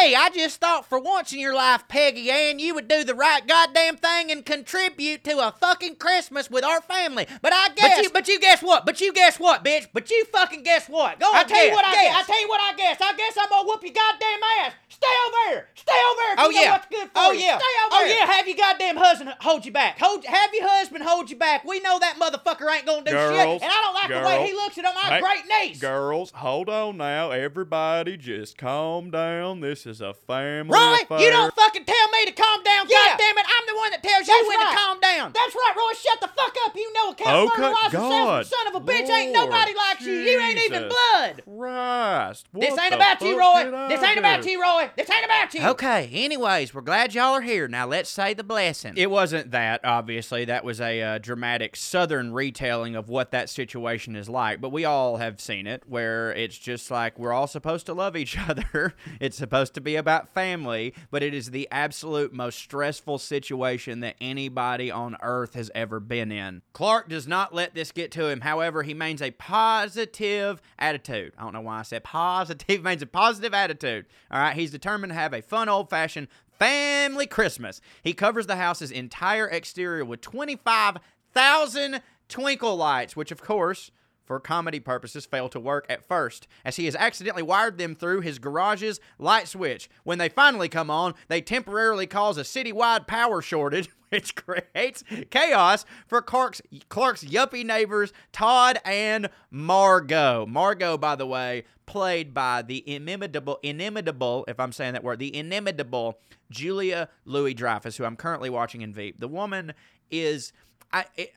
[0.02, 0.14] me.
[0.14, 3.46] I just thought for once in your life, Peggy Ann, you would do the right
[3.46, 7.26] goddamn thing and contribute to a fucking Christmas with our family.
[7.40, 7.96] But I guess.
[7.96, 8.86] But you, but you guess what?
[8.86, 9.88] But you guess what, bitch?
[9.92, 11.20] But you fucking guess what?
[11.20, 12.02] Go on, I tell guess, you what I guess.
[12.02, 12.16] guess.
[12.16, 12.96] I tell you what I guess.
[13.00, 14.72] I guess I'm gonna whoop your goddamn ass.
[14.88, 15.68] Stay over there.
[15.74, 16.34] Stay over there.
[16.38, 16.70] oh yeah.
[16.72, 17.40] what's good for oh you.
[17.40, 17.58] yeah.
[17.58, 18.18] Stay over oh there.
[18.18, 18.26] yeah.
[18.26, 19.98] Have your goddamn husband hold you back.
[19.98, 20.24] Hold.
[20.24, 21.64] Have your husband hold you back.
[21.64, 23.62] We know that motherfucker ain't gonna do girls, shit.
[23.62, 25.80] And I don't like girls, the way he looks at my hey, great niece.
[25.80, 27.30] Girls, hold on now.
[27.30, 29.41] Everybody, just calm down.
[29.60, 31.20] This is a family Roy, affair.
[31.20, 32.86] you don't fucking tell me to calm down.
[32.88, 32.96] Yeah.
[32.96, 34.70] God damn it, I'm the one that tells you That's when right.
[34.72, 35.32] to calm down.
[35.34, 35.92] That's right, Roy.
[35.98, 36.76] Shut the fuck up.
[36.76, 38.46] You know a count Okay, murder God.
[38.46, 39.08] son of a bitch.
[39.10, 40.12] Ain't Lord nobody like you.
[40.12, 41.42] You ain't even blood.
[41.46, 41.58] God.
[41.58, 42.46] Christ.
[42.54, 43.64] This ain't about you, Roy.
[43.64, 44.50] did I This ain't about do?
[44.50, 44.90] you, Roy.
[44.96, 45.62] This ain't about you.
[45.70, 47.68] Okay, anyways, we're glad y'all are here.
[47.68, 48.94] Now let's say the blessing.
[48.96, 50.44] It wasn't that, obviously.
[50.44, 54.60] That was a uh, dramatic Southern retelling of what that situation is like.
[54.60, 58.16] But we all have seen it, where it's just like we're all supposed to love
[58.16, 58.94] each other.
[59.20, 64.16] it's supposed to be about family, but it is the absolute most stressful situation that
[64.20, 66.62] anybody on earth has ever been in.
[66.72, 68.40] Clark does not let this get to him.
[68.40, 71.32] However, he maintains a positive attitude.
[71.36, 72.82] I don't know why I said positive.
[72.82, 74.06] Maintains a positive attitude.
[74.30, 77.80] All right, he's determined to have a fun, old-fashioned family Christmas.
[78.02, 83.90] He covers the house's entire exterior with 25,000 twinkle lights, which, of course,
[84.24, 88.20] for comedy purposes, fail to work at first, as he has accidentally wired them through
[88.20, 89.90] his garage's light switch.
[90.04, 95.84] When they finally come on, they temporarily cause a citywide power shortage, which creates chaos
[96.06, 100.46] for Clark's, Clark's yuppie neighbors, Todd and Margot.
[100.46, 105.34] Margot, by the way, played by the inimitable, inimitable, if I'm saying that word, the
[105.34, 106.18] inimitable
[106.50, 109.18] Julia Louis Dreyfus, who I'm currently watching in Veep.
[109.18, 109.72] The woman
[110.10, 110.52] is.
[110.92, 111.32] I, it,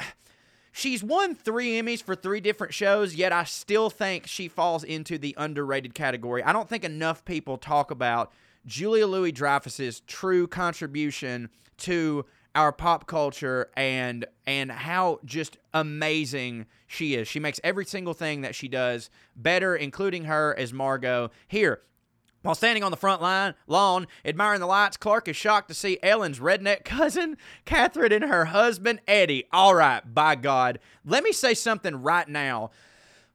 [0.78, 5.18] She's won three Emmys for three different shows, yet I still think she falls into
[5.18, 6.44] the underrated category.
[6.44, 8.34] I don't think enough people talk about
[8.66, 17.16] Julia Louis Dreyfus's true contribution to our pop culture and and how just amazing she
[17.16, 17.30] is.
[17.30, 21.32] She makes every single thing that she does better, including her as Margot.
[21.48, 21.84] Here,
[22.46, 25.98] while standing on the front line lawn, admiring the lights, Clark is shocked to see
[26.04, 29.46] Ellen's redneck cousin, Catherine, and her husband, Eddie.
[29.52, 30.80] All right, by God.
[31.04, 32.72] Let me say something right now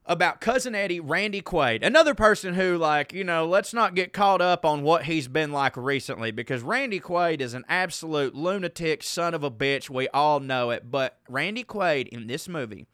[0.05, 4.41] about cousin Eddie, Randy Quaid, another person who, like, you know, let's not get caught
[4.41, 9.33] up on what he's been like recently because Randy Quaid is an absolute lunatic son
[9.33, 9.89] of a bitch.
[9.89, 10.89] We all know it.
[10.89, 12.87] But Randy Quaid in this movie,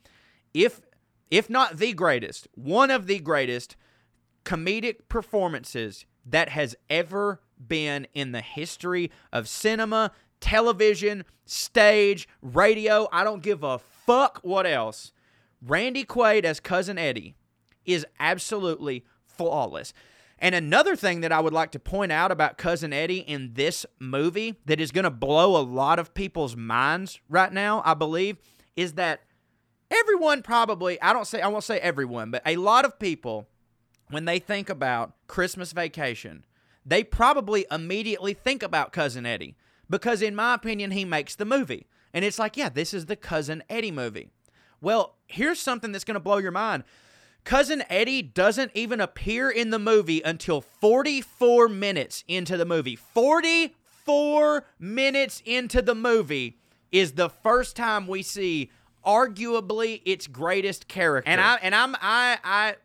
[0.54, 0.82] if
[1.30, 3.76] if not the greatest, one of the greatest
[4.48, 13.10] comedic performances that has ever been in the history of cinema, television, stage, radio.
[13.12, 15.12] I don't give a fuck what else.
[15.62, 17.36] Randy Quaid as Cousin Eddie
[17.86, 19.92] is absolutely flawless.
[20.40, 23.86] And another thing that I would like to point out about Cousin Eddie in this
[24.00, 28.38] movie that is going to blow a lot of people's minds right now, I believe,
[28.78, 29.24] is that
[29.92, 33.50] everyone probably, I don't say I won't say everyone, but a lot of people
[34.10, 36.46] when they think about Christmas vacation,
[36.86, 39.56] they probably immediately think about Cousin Eddie
[39.90, 41.88] because, in my opinion, he makes the movie.
[42.14, 44.30] And it's like, yeah, this is the Cousin Eddie movie.
[44.82, 46.84] Well, here's something that's going to blow your mind.
[47.44, 52.96] Cousin Eddie doesn't even appear in the movie until 44 minutes into the movie.
[52.96, 56.58] 44 minutes into the movie
[56.92, 58.70] is the first time we see
[59.06, 61.30] arguably its greatest character.
[61.30, 62.76] And I and I'm I I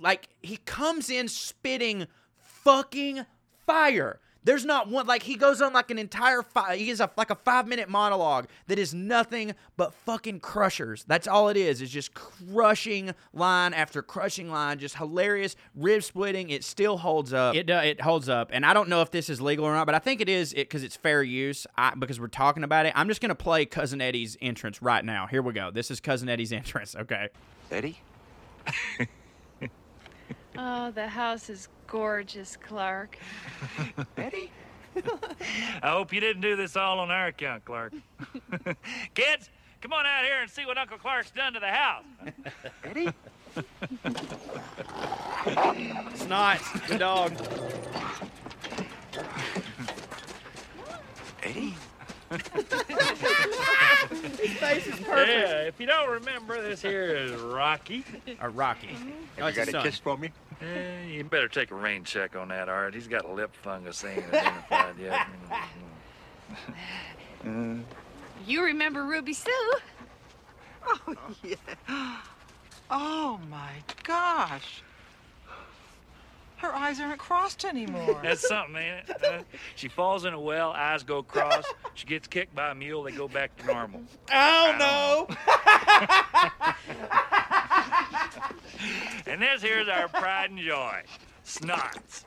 [0.00, 2.06] like he comes in spitting
[2.38, 3.26] fucking
[3.66, 4.20] fire.
[4.44, 6.78] There's not one like he goes on like an entire five.
[6.78, 11.02] He has a like a five minute monologue that is nothing but fucking crushers.
[11.08, 11.80] That's all it is.
[11.80, 14.78] Is just crushing line after crushing line.
[14.78, 16.50] Just hilarious rib splitting.
[16.50, 17.54] It still holds up.
[17.54, 18.50] It uh, it holds up.
[18.52, 20.52] And I don't know if this is legal or not, but I think it is
[20.52, 21.66] it because it's fair use.
[21.78, 22.92] I, because we're talking about it.
[22.94, 25.26] I'm just gonna play Cousin Eddie's entrance right now.
[25.26, 25.70] Here we go.
[25.70, 26.94] This is Cousin Eddie's entrance.
[26.94, 27.30] Okay.
[27.70, 27.98] Eddie?
[30.56, 33.18] Oh, the house is gorgeous, Clark.
[34.16, 34.50] Eddie?
[35.82, 37.92] I hope you didn't do this all on our account, Clark.
[39.14, 42.04] Kids, come on out here and see what Uncle Clark's done to the house.
[42.84, 43.10] Eddie?
[46.14, 47.32] Snot, the dog.
[51.42, 51.74] Eddie?
[54.44, 58.04] Yeah, if you don't remember, this here is Rocky.
[58.42, 58.90] Or Rocky.
[59.38, 59.82] Oh, you it's got a son.
[59.82, 60.30] kiss for me?
[60.60, 62.94] Eh, you better take a rain check on that, Art.
[62.94, 65.26] He's got a lip fungus they ain't identified yet.
[68.46, 69.72] You remember Ruby Sue?
[70.86, 71.56] Oh, yeah.
[72.90, 73.70] Oh, my
[74.02, 74.82] gosh.
[76.64, 78.18] Her eyes aren't crossed anymore.
[78.22, 79.16] That's something, ain't it?
[79.20, 79.42] Huh?
[79.74, 81.64] She falls in a well, eyes go cross.
[81.92, 84.02] She gets kicked by a mule, they go back to normal.
[84.32, 85.28] Oh no!
[89.26, 91.02] And this here's our pride and joy,
[91.44, 92.24] Snots.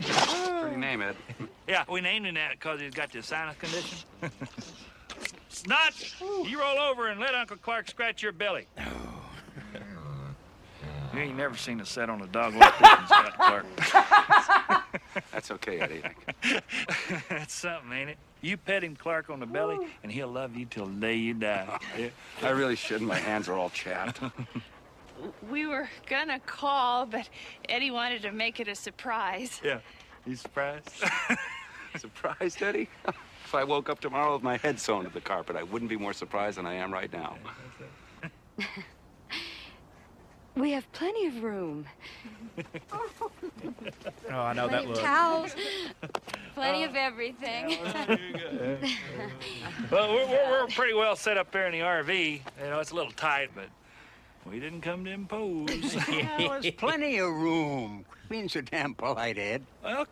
[0.00, 1.14] Pretty name, Ed.
[1.68, 3.98] Yeah, we named him that because he's got this sinus condition.
[5.52, 8.66] Snots, you roll over and let Uncle Clark scratch your belly.
[11.20, 13.66] You ain't never seen a set on a dog like this Scott Clark.
[15.32, 16.02] That's okay, Eddie.
[17.28, 18.18] That's something, ain't it?
[18.40, 21.34] You pet him, Clark, on the belly, and he'll love you till the day you
[21.34, 21.78] die.
[22.42, 23.06] I really shouldn't.
[23.06, 24.22] My hands are all chapped.
[25.50, 27.28] We were gonna call, but
[27.68, 29.60] Eddie wanted to make it a surprise.
[29.62, 29.80] Yeah.
[30.24, 30.88] You surprised?
[31.98, 32.88] Surprised, Eddie?
[33.44, 35.98] if I woke up tomorrow with my head sewn to the carpet, I wouldn't be
[35.98, 37.36] more surprised than I am right now.
[40.56, 41.86] We have plenty of room.
[44.30, 45.00] Oh, I know that Plenty of look.
[45.00, 45.56] towels.
[46.54, 46.88] plenty oh.
[46.88, 47.78] of everything.
[49.90, 52.40] well, we're, we're, we're pretty well set up there in the RV.
[52.62, 53.68] You know, it's a little tight, but
[54.48, 55.66] we didn't come to impose.
[55.66, 58.04] There's plenty of room.
[58.08, 59.64] Quit Being so damn polite, Ed.
[59.82, 60.06] well,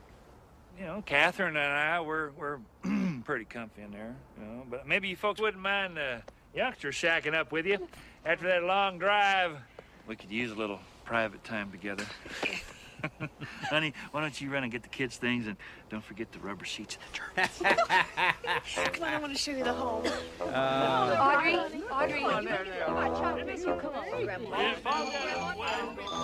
[0.78, 2.58] you know, Catherine and I, we're, we're
[3.24, 4.16] pretty comfy in there.
[4.40, 6.22] You know, but maybe you folks wouldn't mind the
[6.54, 7.88] youngsters shacking up with you
[8.24, 9.58] after that long drive.
[10.08, 12.04] We could use a little private time together.
[13.70, 15.56] Honey, why don't you run and get the kids' things and
[15.90, 18.92] don't forget the rubber sheets and the jerky.
[18.92, 20.04] Come on, I want to show you the home.
[20.40, 21.54] Uh, Audrey,
[21.92, 24.72] Audrey, come on, Grandpa.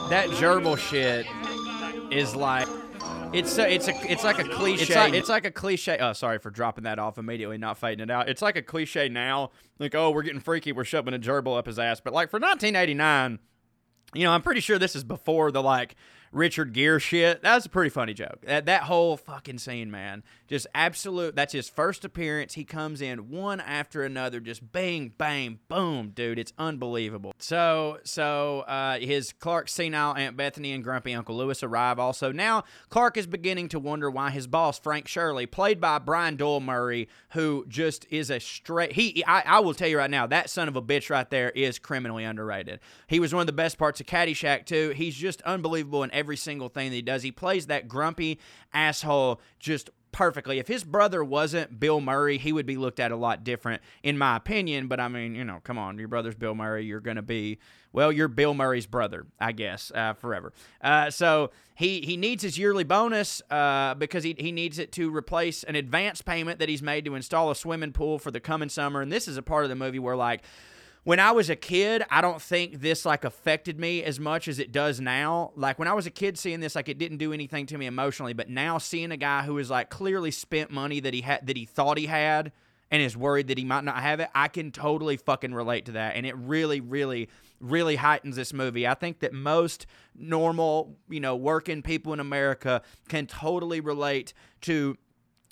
[0.09, 1.27] That gerbil shit
[2.11, 2.67] is like
[3.33, 4.83] it's so it's a it's like a cliche.
[4.83, 5.99] It's like, it's like a cliche.
[6.01, 8.29] Oh, sorry for dropping that off immediately, not fading it out.
[8.29, 9.51] It's like a cliche now.
[9.79, 10.73] Like, oh, we're getting freaky.
[10.73, 12.01] We're shoving a gerbil up his ass.
[12.01, 13.41] But like for 1989,
[14.15, 15.97] you know, I'm pretty sure this is before the like
[16.35, 17.43] Richard Gere shit.
[17.43, 18.41] That was a pretty funny joke.
[18.43, 21.37] That that whole fucking scene, man, just absolute.
[21.37, 22.55] That's his first appearance.
[22.55, 26.39] He comes in one after another, just bang, bang, boom, dude.
[26.39, 27.35] It's unbelievable.
[27.39, 31.99] So so uh, his Clark senile Aunt Bethany and grumpy Uncle Lewis arrive.
[31.99, 36.37] Also now, Clark is beginning to wonder why his boss Frank Shirley, played by Brian
[36.37, 38.93] Doyle Murray, who just is a straight.
[38.93, 41.51] He I, I will tell you right now, that son of a bitch right there
[41.51, 42.81] is criminally underrated.
[43.07, 44.91] He was one of the best parts of Caddyshack too.
[44.91, 47.23] He's just unbelievable in every single thing that he does.
[47.23, 48.41] He plays that grumpy
[48.73, 50.61] asshole just perfectly.
[50.61, 54.17] If his brother wasn't Bill Murray, he would be looked at a lot different, in
[54.17, 54.87] my opinion.
[54.87, 56.85] But I mean, you know, come on, your brother's Bill Murray.
[56.85, 57.59] You're gonna be,
[57.93, 60.53] well, you're Bill Murray's brother, I guess, uh, forever.
[60.81, 65.15] Uh, so he he needs his yearly bonus uh, because he he needs it to
[65.15, 68.69] replace an advance payment that he's made to install a swimming pool for the coming
[68.69, 69.03] summer.
[69.03, 70.45] And this is a part of the movie where like
[71.05, 74.59] when I was a kid, I don't think this like affected me as much as
[74.59, 75.53] it does now.
[75.55, 77.87] Like when I was a kid seeing this, like it didn't do anything to me
[77.87, 78.33] emotionally.
[78.33, 81.57] But now seeing a guy who is like clearly spent money that he had that
[81.57, 82.53] he thought he had
[82.91, 85.93] and is worried that he might not have it, I can totally fucking relate to
[85.93, 86.17] that.
[86.17, 87.29] And it really, really,
[87.61, 88.87] really heightens this movie.
[88.87, 94.97] I think that most normal, you know, working people in America can totally relate to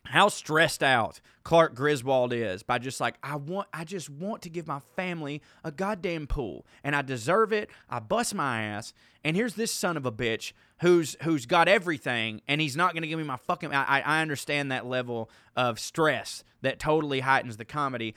[0.05, 4.51] how stressed out Clark Griswold is by just like I want I just want to
[4.51, 7.71] give my family a goddamn pool and I deserve it.
[7.89, 8.93] I bust my ass
[9.25, 13.03] and here's this son of a bitch who's who's got everything and he's not going
[13.03, 17.57] to give me my fucking I I understand that level of stress that totally heightens
[17.57, 18.15] the comedy.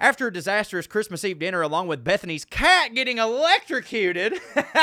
[0.00, 4.38] After a disastrous Christmas Eve dinner, along with Bethany's cat getting electrocuted,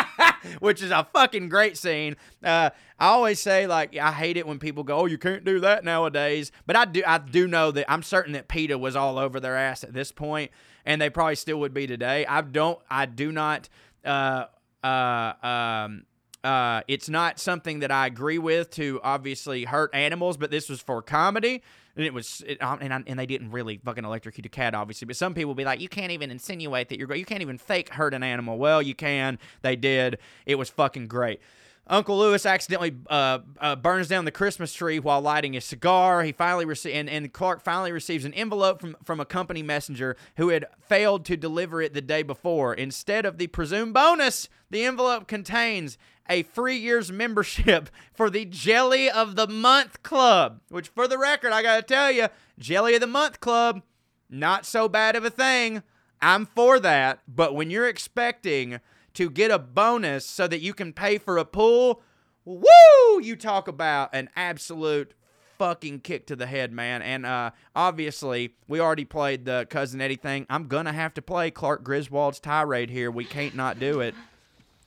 [0.59, 2.17] which is a fucking great scene.
[2.43, 5.61] Uh, I always say like I hate it when people go, "Oh, you can't do
[5.61, 7.01] that nowadays," but I do.
[7.07, 10.11] I do know that I'm certain that PETA was all over their ass at this
[10.11, 10.51] point,
[10.85, 12.25] and they probably still would be today.
[12.25, 12.79] I don't.
[12.89, 13.69] I do not.
[14.03, 14.45] Uh,
[14.83, 16.05] uh, um,
[16.45, 20.79] uh, it's not something that I agree with to obviously hurt animals, but this was
[20.79, 21.63] for comedy,
[21.95, 25.05] and it was, it, um, and and they didn't really fucking electrocute a cat, obviously.
[25.05, 27.89] But some people be like, you can't even insinuate that you're, you can't even fake
[27.89, 28.57] hurt an animal.
[28.57, 29.39] Well, you can.
[29.61, 30.17] They did.
[30.45, 31.39] It was fucking great.
[31.87, 36.23] Uncle Lewis accidentally uh, uh, burns down the Christmas tree while lighting a cigar.
[36.23, 40.17] He finally rece- and, and Clark finally receives an envelope from, from a company messenger
[40.37, 42.73] who had failed to deliver it the day before.
[42.73, 49.09] Instead of the presumed bonus, the envelope contains a free year's membership for the Jelly
[49.09, 50.61] of the Month Club.
[50.69, 53.83] Which, for the record, I gotta tell you, Jelly of the Month Club,
[54.27, 55.83] not so bad of a thing.
[56.19, 57.19] I'm for that.
[57.27, 58.79] But when you're expecting
[59.15, 62.01] to get a bonus so that you can pay for a pool,
[62.45, 63.21] woo!
[63.21, 65.13] You talk about an absolute
[65.57, 67.01] fucking kick to the head, man.
[67.01, 70.45] And uh, obviously, we already played the Cousin Eddie thing.
[70.49, 73.09] I'm going to have to play Clark Griswold's tirade here.
[73.09, 74.15] We can't not do it.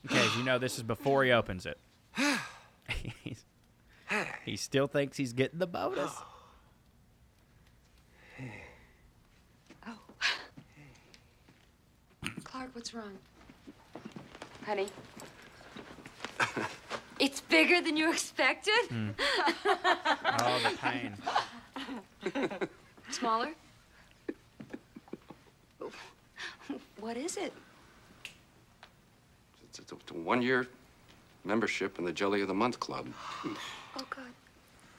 [0.07, 1.79] Okay, as you know, this is before he opens it.
[4.47, 6.11] He still thinks he's getting the bonus.
[9.87, 9.93] Oh.
[12.45, 13.19] Clark, what's wrong?
[14.69, 14.87] Honey?
[17.19, 18.75] it's bigger than you expected?
[18.91, 19.09] Hmm.
[20.41, 21.15] Oh, the pain.
[23.11, 23.55] Smaller?
[27.01, 27.55] What is it?
[29.65, 30.67] It's, it's a, a one-year
[31.45, 33.09] membership in the Jelly of the Month Club.
[33.47, 33.57] Oh,
[34.11, 34.27] God.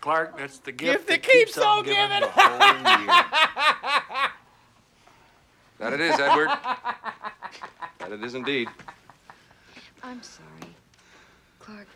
[0.01, 2.21] Clark, that's the gift, that keeps on giving giving.
[2.21, 3.23] the whole year.
[5.77, 6.49] That it is, Edward.
[7.99, 8.67] that it is indeed.
[10.03, 10.75] I'm sorry.
[11.59, 11.87] Clark,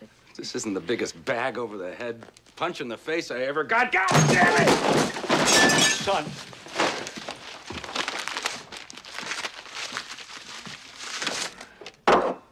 [0.00, 0.08] But...
[0.36, 3.92] This isn't the biggest bag over the head punch in the face I ever got.
[3.92, 4.68] God damn it!
[5.80, 6.24] Son.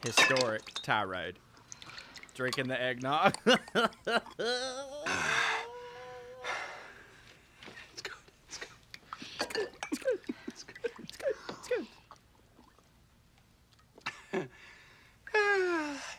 [0.05, 1.39] Historic tirade.
[2.35, 3.37] Drinking the eggnog.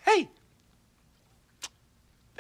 [0.06, 0.30] Hey!
[2.35, 2.35] If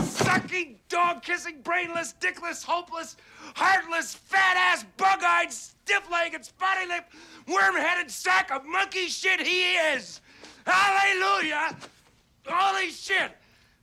[0.00, 3.16] sucking, dog kissing, brainless, dickless, hopeless,
[3.54, 7.12] heartless, fat ass, bug eyed, stiff legged, spotty lipped,
[7.46, 10.20] worm headed sack of monkey shit he is.
[10.64, 11.76] Hallelujah!
[12.46, 13.32] Holy shit!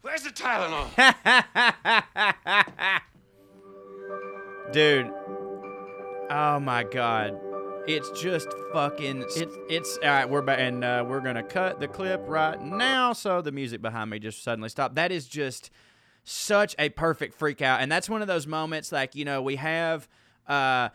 [0.02, 0.88] Where's the Tylenol?
[4.72, 5.12] Dude.
[6.30, 7.38] Oh my god.
[7.88, 11.88] It's just fucking it's it's all right, we're back and uh, we're to cut the
[11.88, 14.96] clip right now so the music behind me just suddenly stopped.
[14.96, 15.72] That is just
[16.24, 19.56] such a perfect freak out and that's one of those moments like, you know, we
[19.56, 20.08] have
[20.48, 20.90] uh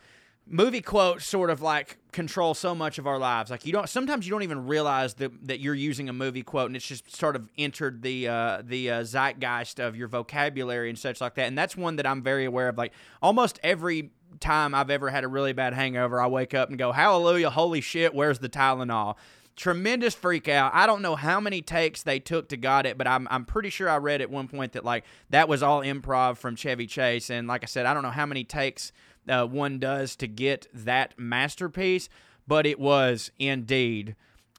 [0.47, 3.49] movie quotes sort of like control so much of our lives.
[3.49, 6.67] Like you don't sometimes you don't even realize that that you're using a movie quote
[6.67, 10.97] and it's just sort of entered the uh, the uh, zeitgeist of your vocabulary and
[10.97, 11.47] such like that.
[11.47, 12.77] And that's one that I'm very aware of.
[12.77, 16.77] Like almost every time I've ever had a really bad hangover, I wake up and
[16.77, 19.15] go, "Hallelujah, holy shit, where's the Tylenol?"
[19.55, 20.71] Tremendous freak out.
[20.73, 23.69] I don't know how many takes they took to got it, but I'm I'm pretty
[23.69, 27.29] sure I read at one point that like that was all improv from Chevy Chase.
[27.29, 28.91] And like I said, I don't know how many takes
[29.29, 32.09] uh, one does to get that masterpiece,
[32.45, 34.15] but it was indeed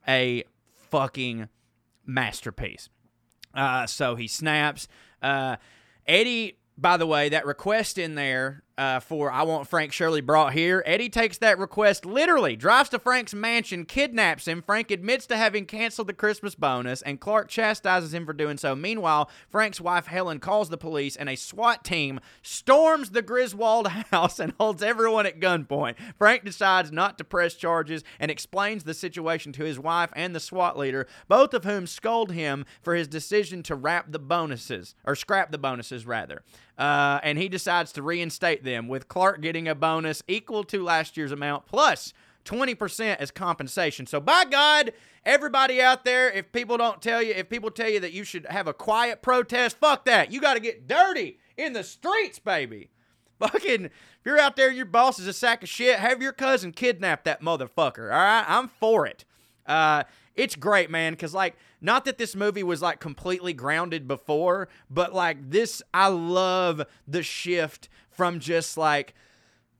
[0.09, 0.44] a
[0.88, 1.49] fucking
[2.07, 2.88] masterpiece.
[3.55, 4.88] Uh, so he snaps.
[5.22, 5.57] Uh,
[6.07, 10.53] Eddie, by the way, that request in there uh, for I want Frank Shirley brought
[10.53, 10.83] here.
[10.87, 14.62] Eddie takes that request literally, drives to Frank's mansion, kidnaps him.
[14.62, 18.74] Frank admits to having canceled the Christmas bonus, and Clark chastises him for doing so.
[18.77, 24.39] Meanwhile, Frank's wife Helen calls the police, and a SWAT team storms the Griswold house
[24.39, 25.95] and holds everyone at gunpoint.
[26.18, 30.41] Frank decides not to press charges and explains the situation to his wife and the
[30.41, 35.14] SWAT leader, both of whom scold him for his decision to wrap the bonuses, or
[35.14, 36.43] scrap the bonuses rather.
[36.79, 41.16] Uh, and he decides to reinstate them, with Clark getting a bonus equal to last
[41.16, 42.12] year's amount plus
[42.45, 44.07] 20% as compensation.
[44.07, 44.93] So, by God,
[45.24, 48.47] everybody out there, if people don't tell you, if people tell you that you should
[48.47, 50.31] have a quiet protest, fuck that.
[50.31, 52.91] You got to get dirty in the streets, baby.
[53.39, 53.93] Fucking, if
[54.24, 57.43] you're out there, your boss is a sack of shit, have your cousin kidnap that
[57.43, 58.45] motherfucker, all right?
[58.47, 59.24] I'm for it.
[59.66, 60.05] Uh,
[60.37, 65.14] it's great, man, because, like, not that this movie was, like, completely grounded before, but,
[65.14, 69.14] like, this, I love the shift from just, like,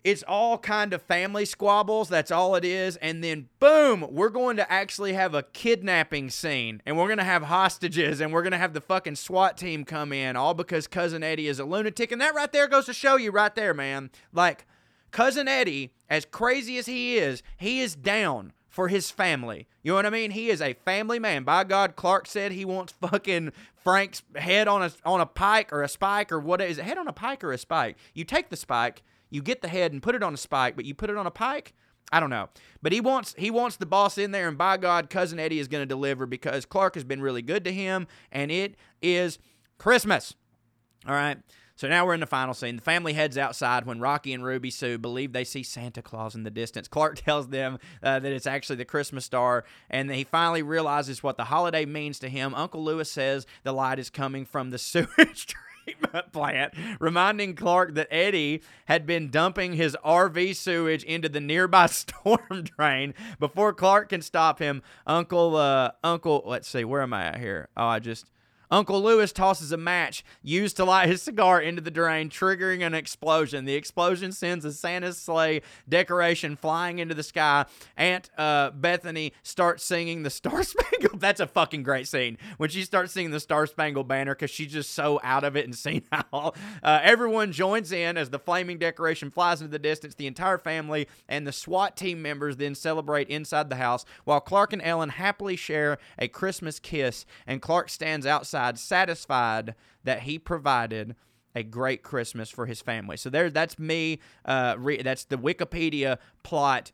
[0.07, 2.09] it's all kind of family squabbles.
[2.09, 2.97] That's all it is.
[2.99, 7.25] And then, boom, we're going to actually have a kidnapping scene and we're going to
[7.25, 10.87] have hostages and we're going to have the fucking SWAT team come in, all because
[10.87, 12.13] Cousin Eddie is a lunatic.
[12.13, 14.11] And that right there goes to show you right there, man.
[14.33, 14.65] Like,
[15.11, 19.67] Cousin Eddie, as crazy as he is, he is down for his family.
[19.83, 20.33] You know what I mean?
[20.33, 21.45] He is a family man.
[21.45, 25.83] By God, Clark said he wants fucking Frank's head on a on a pike or
[25.83, 26.85] a spike or what is it?
[26.85, 27.97] Head on a pike or a spike?
[28.13, 30.85] You take the spike, you get the head and put it on a spike, but
[30.85, 31.73] you put it on a pike.
[32.13, 32.51] I don't know,
[32.83, 35.69] but he wants he wants the boss in there, and by God, cousin Eddie is
[35.69, 39.39] going to deliver because Clark has been really good to him, and it is
[39.79, 40.35] Christmas.
[41.09, 41.39] All right.
[41.77, 42.77] So now we're in the final scene.
[42.77, 46.43] The family heads outside when Rocky and Ruby Sue believe they see Santa Claus in
[46.43, 46.89] the distance.
[46.89, 51.37] Clark tells them uh, that it's actually the Christmas star, and he finally realizes what
[51.37, 52.55] the holiday means to him.
[52.55, 55.55] Uncle Lewis says the light is coming from the sewage
[55.87, 61.87] treatment plant, reminding Clark that Eddie had been dumping his RV sewage into the nearby
[61.87, 63.13] storm drain.
[63.39, 67.69] Before Clark can stop him, Uncle, uh, Uncle, let's see, where am I at here?
[67.77, 68.31] Oh, I just.
[68.71, 72.95] Uncle Lewis tosses a match used to light his cigar into the drain, triggering an
[72.95, 73.65] explosion.
[73.65, 77.67] The explosion sends a Santa's sleigh decoration flying into the sky.
[77.97, 81.21] Aunt uh, Bethany starts singing the Star Spangled.
[81.21, 84.73] That's a fucking great scene when she starts singing the Star Spangled Banner because she's
[84.73, 86.55] just so out of it and senile.
[86.83, 90.15] Uh, everyone joins in as the flaming decoration flies into the distance.
[90.15, 94.73] The entire family and the SWAT team members then celebrate inside the house while Clark
[94.73, 97.25] and Ellen happily share a Christmas kiss.
[97.47, 101.17] And Clark stands outside, satisfied that he provided
[101.55, 103.17] a great Christmas for his family.
[103.17, 104.21] So there, that's me.
[104.45, 106.93] Uh, re- that's the Wikipedia plot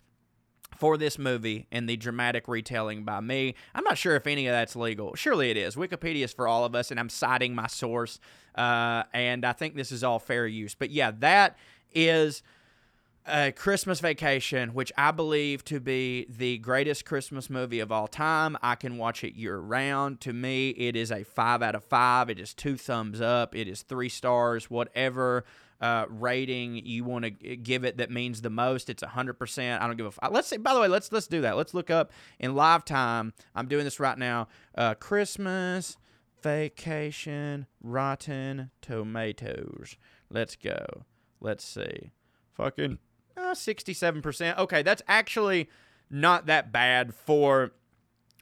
[0.76, 3.54] for this movie and the dramatic retelling by me.
[3.74, 5.14] I'm not sure if any of that's legal.
[5.14, 5.76] Surely it is.
[5.76, 8.18] Wikipedia is for all of us, and I'm citing my source.
[8.54, 10.74] Uh, and I think this is all fair use.
[10.74, 11.56] But yeah, that
[11.94, 12.42] is
[13.26, 18.56] a Christmas Vacation, which I believe to be the greatest Christmas movie of all time.
[18.62, 20.20] I can watch it year round.
[20.22, 22.30] To me, it is a five out of five.
[22.30, 23.54] It is two thumbs up.
[23.54, 25.44] It is three stars, whatever
[25.80, 28.88] uh, rating you want to give it that means the most.
[28.88, 29.82] It's hundred percent.
[29.82, 30.08] I don't give a.
[30.22, 30.56] F- let's say.
[30.56, 31.56] By the way, let's let's do that.
[31.56, 33.34] Let's look up in live time.
[33.54, 34.48] I'm doing this right now.
[34.76, 35.96] Uh, Christmas
[36.42, 39.96] Vacation Rotten Tomatoes.
[40.30, 41.04] Let's go.
[41.40, 42.12] Let's see.
[42.54, 42.98] Fucking
[43.36, 44.58] uh, 67%.
[44.58, 45.68] Okay, that's actually
[46.10, 47.72] not that bad for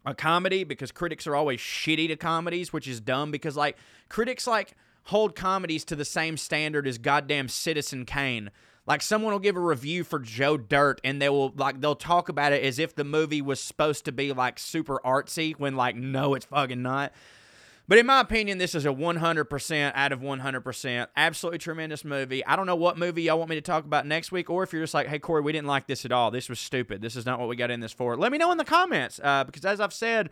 [0.05, 3.76] a comedy because critics are always shitty to comedies, which is dumb because like
[4.09, 4.74] critics like
[5.05, 8.51] hold comedies to the same standard as goddamn Citizen Kane.
[8.86, 12.28] Like someone will give a review for Joe Dirt and they will like they'll talk
[12.28, 15.97] about it as if the movie was supposed to be like super artsy when like
[15.97, 17.12] no it's fucking not.
[17.91, 21.07] But in my opinion, this is a 100% out of 100%.
[21.16, 22.47] Absolutely tremendous movie.
[22.47, 24.72] I don't know what movie y'all want me to talk about next week, or if
[24.72, 26.30] you're just like, hey, Corey, we didn't like this at all.
[26.30, 27.03] This was stupid.
[27.03, 28.16] This is not what we got in this for.
[28.16, 30.30] Let me know in the comments, uh, because as I've said,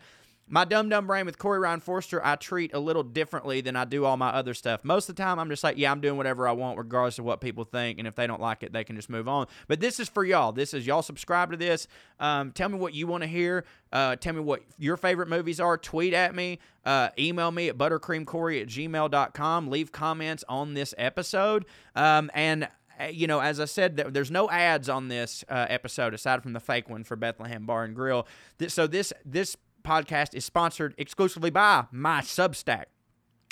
[0.49, 3.85] my dumb dumb brain with Corey Ryan Forrester, I treat a little differently than I
[3.85, 4.83] do all my other stuff.
[4.83, 7.25] Most of the time, I'm just like, yeah, I'm doing whatever I want, regardless of
[7.25, 9.47] what people think, and if they don't like it, they can just move on.
[9.67, 10.51] But this is for y'all.
[10.51, 11.87] This is y'all subscribe to this.
[12.19, 13.63] Um, tell me what you want to hear.
[13.91, 15.77] Uh, tell me what your favorite movies are.
[15.77, 16.59] Tweet at me.
[16.83, 19.67] Uh, email me at buttercreamcorey at gmail.com.
[19.69, 21.65] Leave comments on this episode.
[21.95, 22.67] Um, and
[22.99, 26.53] uh, you know, as I said, there's no ads on this uh, episode aside from
[26.53, 28.27] the fake one for Bethlehem Bar and Grill.
[28.67, 32.85] So this this podcast is sponsored exclusively by my Substack.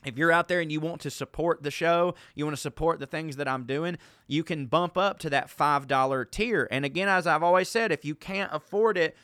[0.05, 2.99] If you're out there and you want to support the show, you want to support
[2.99, 3.97] the things that I'm doing,
[4.27, 6.67] you can bump up to that $5 tier.
[6.69, 9.17] And again, as I've always said, if you can't afford it,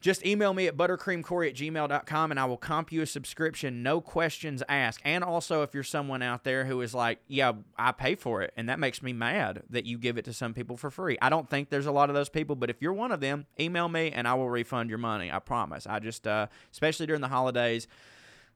[0.00, 4.00] just email me at buttercreamcorey at gmail.com and I will comp you a subscription, no
[4.00, 5.00] questions asked.
[5.04, 8.52] And also, if you're someone out there who is like, yeah, I pay for it,
[8.56, 11.18] and that makes me mad that you give it to some people for free.
[11.20, 13.46] I don't think there's a lot of those people, but if you're one of them,
[13.58, 15.32] email me and I will refund your money.
[15.32, 15.86] I promise.
[15.86, 17.88] I just, uh, especially during the holidays,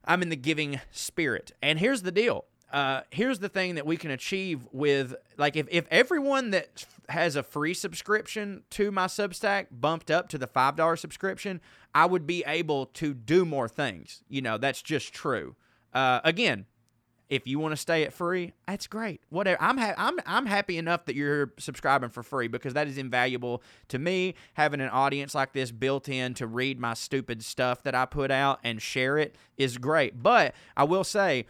[0.05, 1.53] I'm in the giving spirit.
[1.63, 5.67] And here's the deal uh, here's the thing that we can achieve with like if,
[5.71, 10.75] if everyone that has a free subscription to my substack bumped up to the five
[10.77, 11.61] dollar subscription
[11.95, 14.23] i would be able to do more things.
[14.29, 15.55] You know that's just true.
[15.93, 16.67] Uh, again
[17.29, 19.21] if you want to stay at free that's great.
[19.29, 22.97] Whatever I'm, ha- I'm i'm happy enough that you're subscribing for free because that is
[22.97, 27.83] invaluable to me having an audience like this built in to read my stupid stuff
[27.83, 30.23] that i put out and share it is great.
[30.23, 31.45] But i will say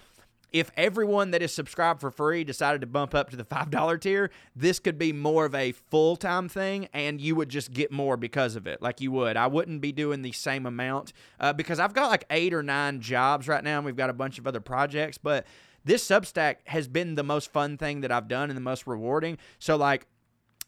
[0.53, 4.31] if everyone that is subscribed for free decided to bump up to the $5 tier,
[4.55, 8.17] this could be more of a full time thing and you would just get more
[8.17, 9.37] because of it, like you would.
[9.37, 13.01] I wouldn't be doing the same amount uh, because I've got like eight or nine
[13.01, 15.47] jobs right now and we've got a bunch of other projects, but
[15.85, 19.39] this Substack has been the most fun thing that I've done and the most rewarding.
[19.59, 20.07] So, like,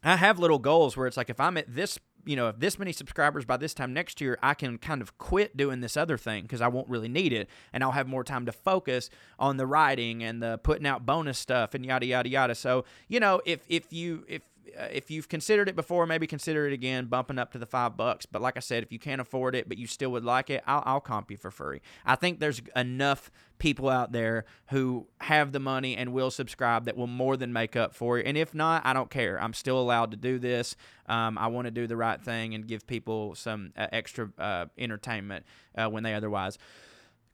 [0.03, 2.79] I have little goals where it's like if I'm at this you know, if this
[2.79, 6.17] many subscribers by this time next year, I can kind of quit doing this other
[6.17, 9.57] thing because I won't really need it, and I'll have more time to focus on
[9.57, 12.55] the writing and the putting out bonus stuff and yada yada yada.
[12.55, 14.43] So you know, if if you if
[14.91, 18.27] if you've considered it before, maybe consider it again, bumping up to the five bucks.
[18.27, 20.63] But like I said, if you can't afford it, but you still would like it,
[20.67, 21.81] I'll, I'll comp you for free.
[22.05, 26.97] I think there's enough people out there who have the money and will subscribe that
[26.97, 28.27] will more than make up for it.
[28.27, 29.41] And if not, I don't care.
[29.41, 30.77] I'm still allowed to do this.
[31.07, 34.67] Um, I want to do the right thing and give people some uh, extra uh,
[34.79, 35.45] entertainment
[35.77, 36.59] uh, when they otherwise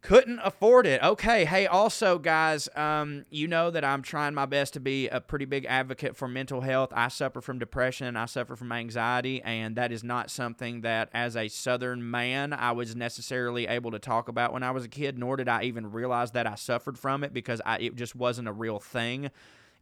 [0.03, 1.03] couldn't afford it.
[1.03, 1.44] Okay.
[1.44, 5.44] Hey, also, guys, um, you know that I'm trying my best to be a pretty
[5.44, 6.92] big advocate for mental health.
[6.94, 11.36] I suffer from depression, I suffer from anxiety, and that is not something that, as
[11.36, 15.18] a Southern man, I was necessarily able to talk about when I was a kid,
[15.18, 18.48] nor did I even realize that I suffered from it because I, it just wasn't
[18.48, 19.30] a real thing.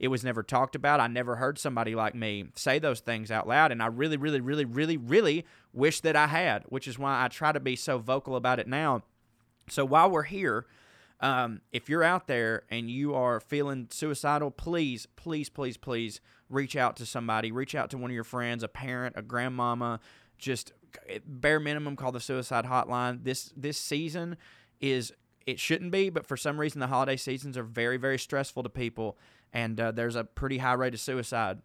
[0.00, 1.00] It was never talked about.
[1.00, 3.72] I never heard somebody like me say those things out loud.
[3.72, 7.28] And I really, really, really, really, really wish that I had, which is why I
[7.28, 9.02] try to be so vocal about it now
[9.70, 10.66] so while we're here,
[11.20, 16.76] Um, if you're out there and you are feeling suicidal, please, please, please, please reach
[16.76, 17.50] out to somebody.
[17.50, 19.98] Reach out to one of your friends, a parent, a grandmama.
[20.38, 20.72] Just
[21.26, 23.24] bare minimum, call the suicide hotline.
[23.24, 24.36] This this season
[24.80, 25.12] is
[25.44, 28.68] it shouldn't be, but for some reason the holiday seasons are very very stressful to
[28.68, 29.18] people,
[29.52, 31.58] and uh, there's a pretty high rate of suicide.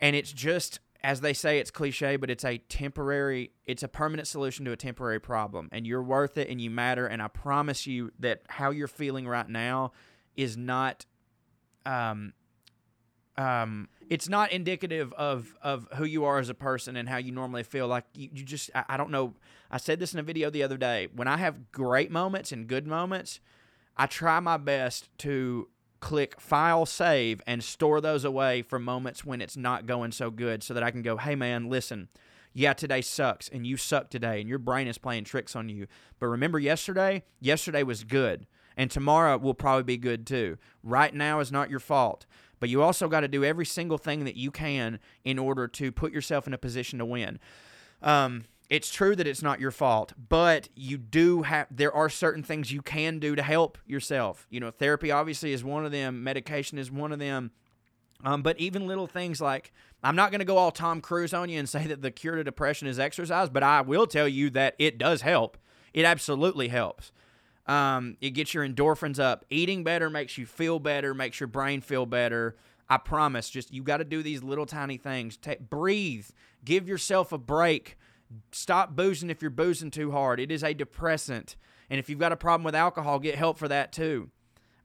[0.00, 4.28] And it's just as they say, it's cliche, but it's a temporary, it's a permanent
[4.28, 5.68] solution to a temporary problem.
[5.72, 7.06] And you're worth it and you matter.
[7.06, 9.92] And I promise you that how you're feeling right now
[10.36, 11.06] is not,
[11.86, 12.34] um,
[13.36, 17.32] um, it's not indicative of, of who you are as a person and how you
[17.32, 17.86] normally feel.
[17.86, 19.34] Like you, you just, I, I don't know.
[19.70, 21.08] I said this in a video the other day.
[21.14, 23.40] When I have great moments and good moments,
[23.96, 25.68] I try my best to
[26.00, 30.62] click file save and store those away for moments when it's not going so good
[30.62, 32.08] so that I can go, hey man, listen,
[32.52, 35.86] yeah, today sucks and you suck today and your brain is playing tricks on you.
[36.18, 37.22] But remember yesterday?
[37.40, 38.46] Yesterday was good.
[38.76, 40.56] And tomorrow will probably be good too.
[40.82, 42.26] Right now is not your fault.
[42.60, 45.92] But you also got to do every single thing that you can in order to
[45.92, 47.38] put yourself in a position to win.
[48.02, 52.44] Um, it's true that it's not your fault, but you do have there are certain
[52.44, 54.46] things you can do to help yourself.
[54.48, 57.50] You know, therapy obviously is one of them, medication is one of them.
[58.22, 59.72] Um, but even little things like
[60.04, 62.36] I'm not going to go all Tom Cruise on you and say that the cure
[62.36, 65.58] to depression is exercise, but I will tell you that it does help.
[65.92, 67.10] It absolutely helps.
[67.66, 69.44] Um, it gets your endorphins up.
[69.50, 72.56] Eating better makes you feel better, makes your brain feel better.
[72.88, 73.50] I promise.
[73.50, 75.38] Just you got to do these little tiny things.
[75.68, 76.26] Breathe.
[76.64, 77.96] Give yourself a break.
[78.52, 80.40] Stop boozing if you're boozing too hard.
[80.40, 81.56] It is a depressant.
[81.88, 84.30] And if you've got a problem with alcohol, get help for that too.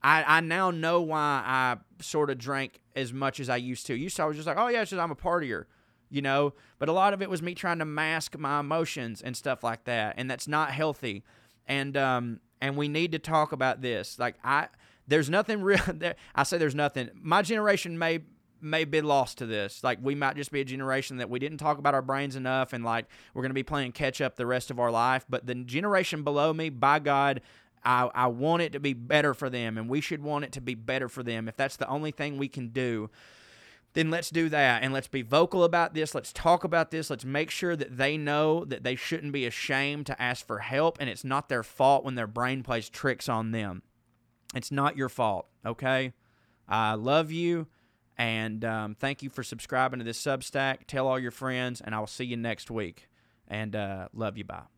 [0.02, 3.96] I, I now know why I sort of drank as much as I used to.
[3.96, 5.66] Used to, I was just like, oh, yeah, it's just I'm a partier,
[6.10, 6.54] you know?
[6.78, 9.86] But a lot of it was me trying to mask my emotions and stuff like
[9.86, 10.16] that.
[10.18, 11.24] And that's not healthy.
[11.68, 14.20] And, um, and we need to talk about this.
[14.20, 14.68] Like, I,
[15.08, 15.82] there's nothing real.
[16.36, 17.10] I say there's nothing.
[17.16, 18.20] My generation may
[18.66, 19.84] may be lost to this.
[19.84, 22.74] Like we might just be a generation that we didn't talk about our brains enough,
[22.74, 25.26] and like we're going to be playing catch up the rest of our life.
[25.30, 27.42] But the generation below me, by God,
[27.84, 30.62] I, I want it to be better for them, and we should want it to
[30.62, 31.48] be better for them.
[31.48, 33.10] If that's the only thing we can do,
[33.94, 36.14] then let's do that and let's be vocal about this.
[36.14, 37.10] Let's talk about this.
[37.10, 40.98] Let's make sure that they know that they shouldn't be ashamed to ask for help,
[41.00, 43.84] and it's not their fault when their brain plays tricks on them.
[44.54, 46.14] It's not your fault, okay?
[46.68, 47.68] I love you.
[48.18, 50.88] And um, thank you for subscribing to this Substack.
[50.88, 53.10] Tell all your friends, and I will see you next week.
[53.48, 54.46] And uh, love you.
[54.46, 54.75] Bye.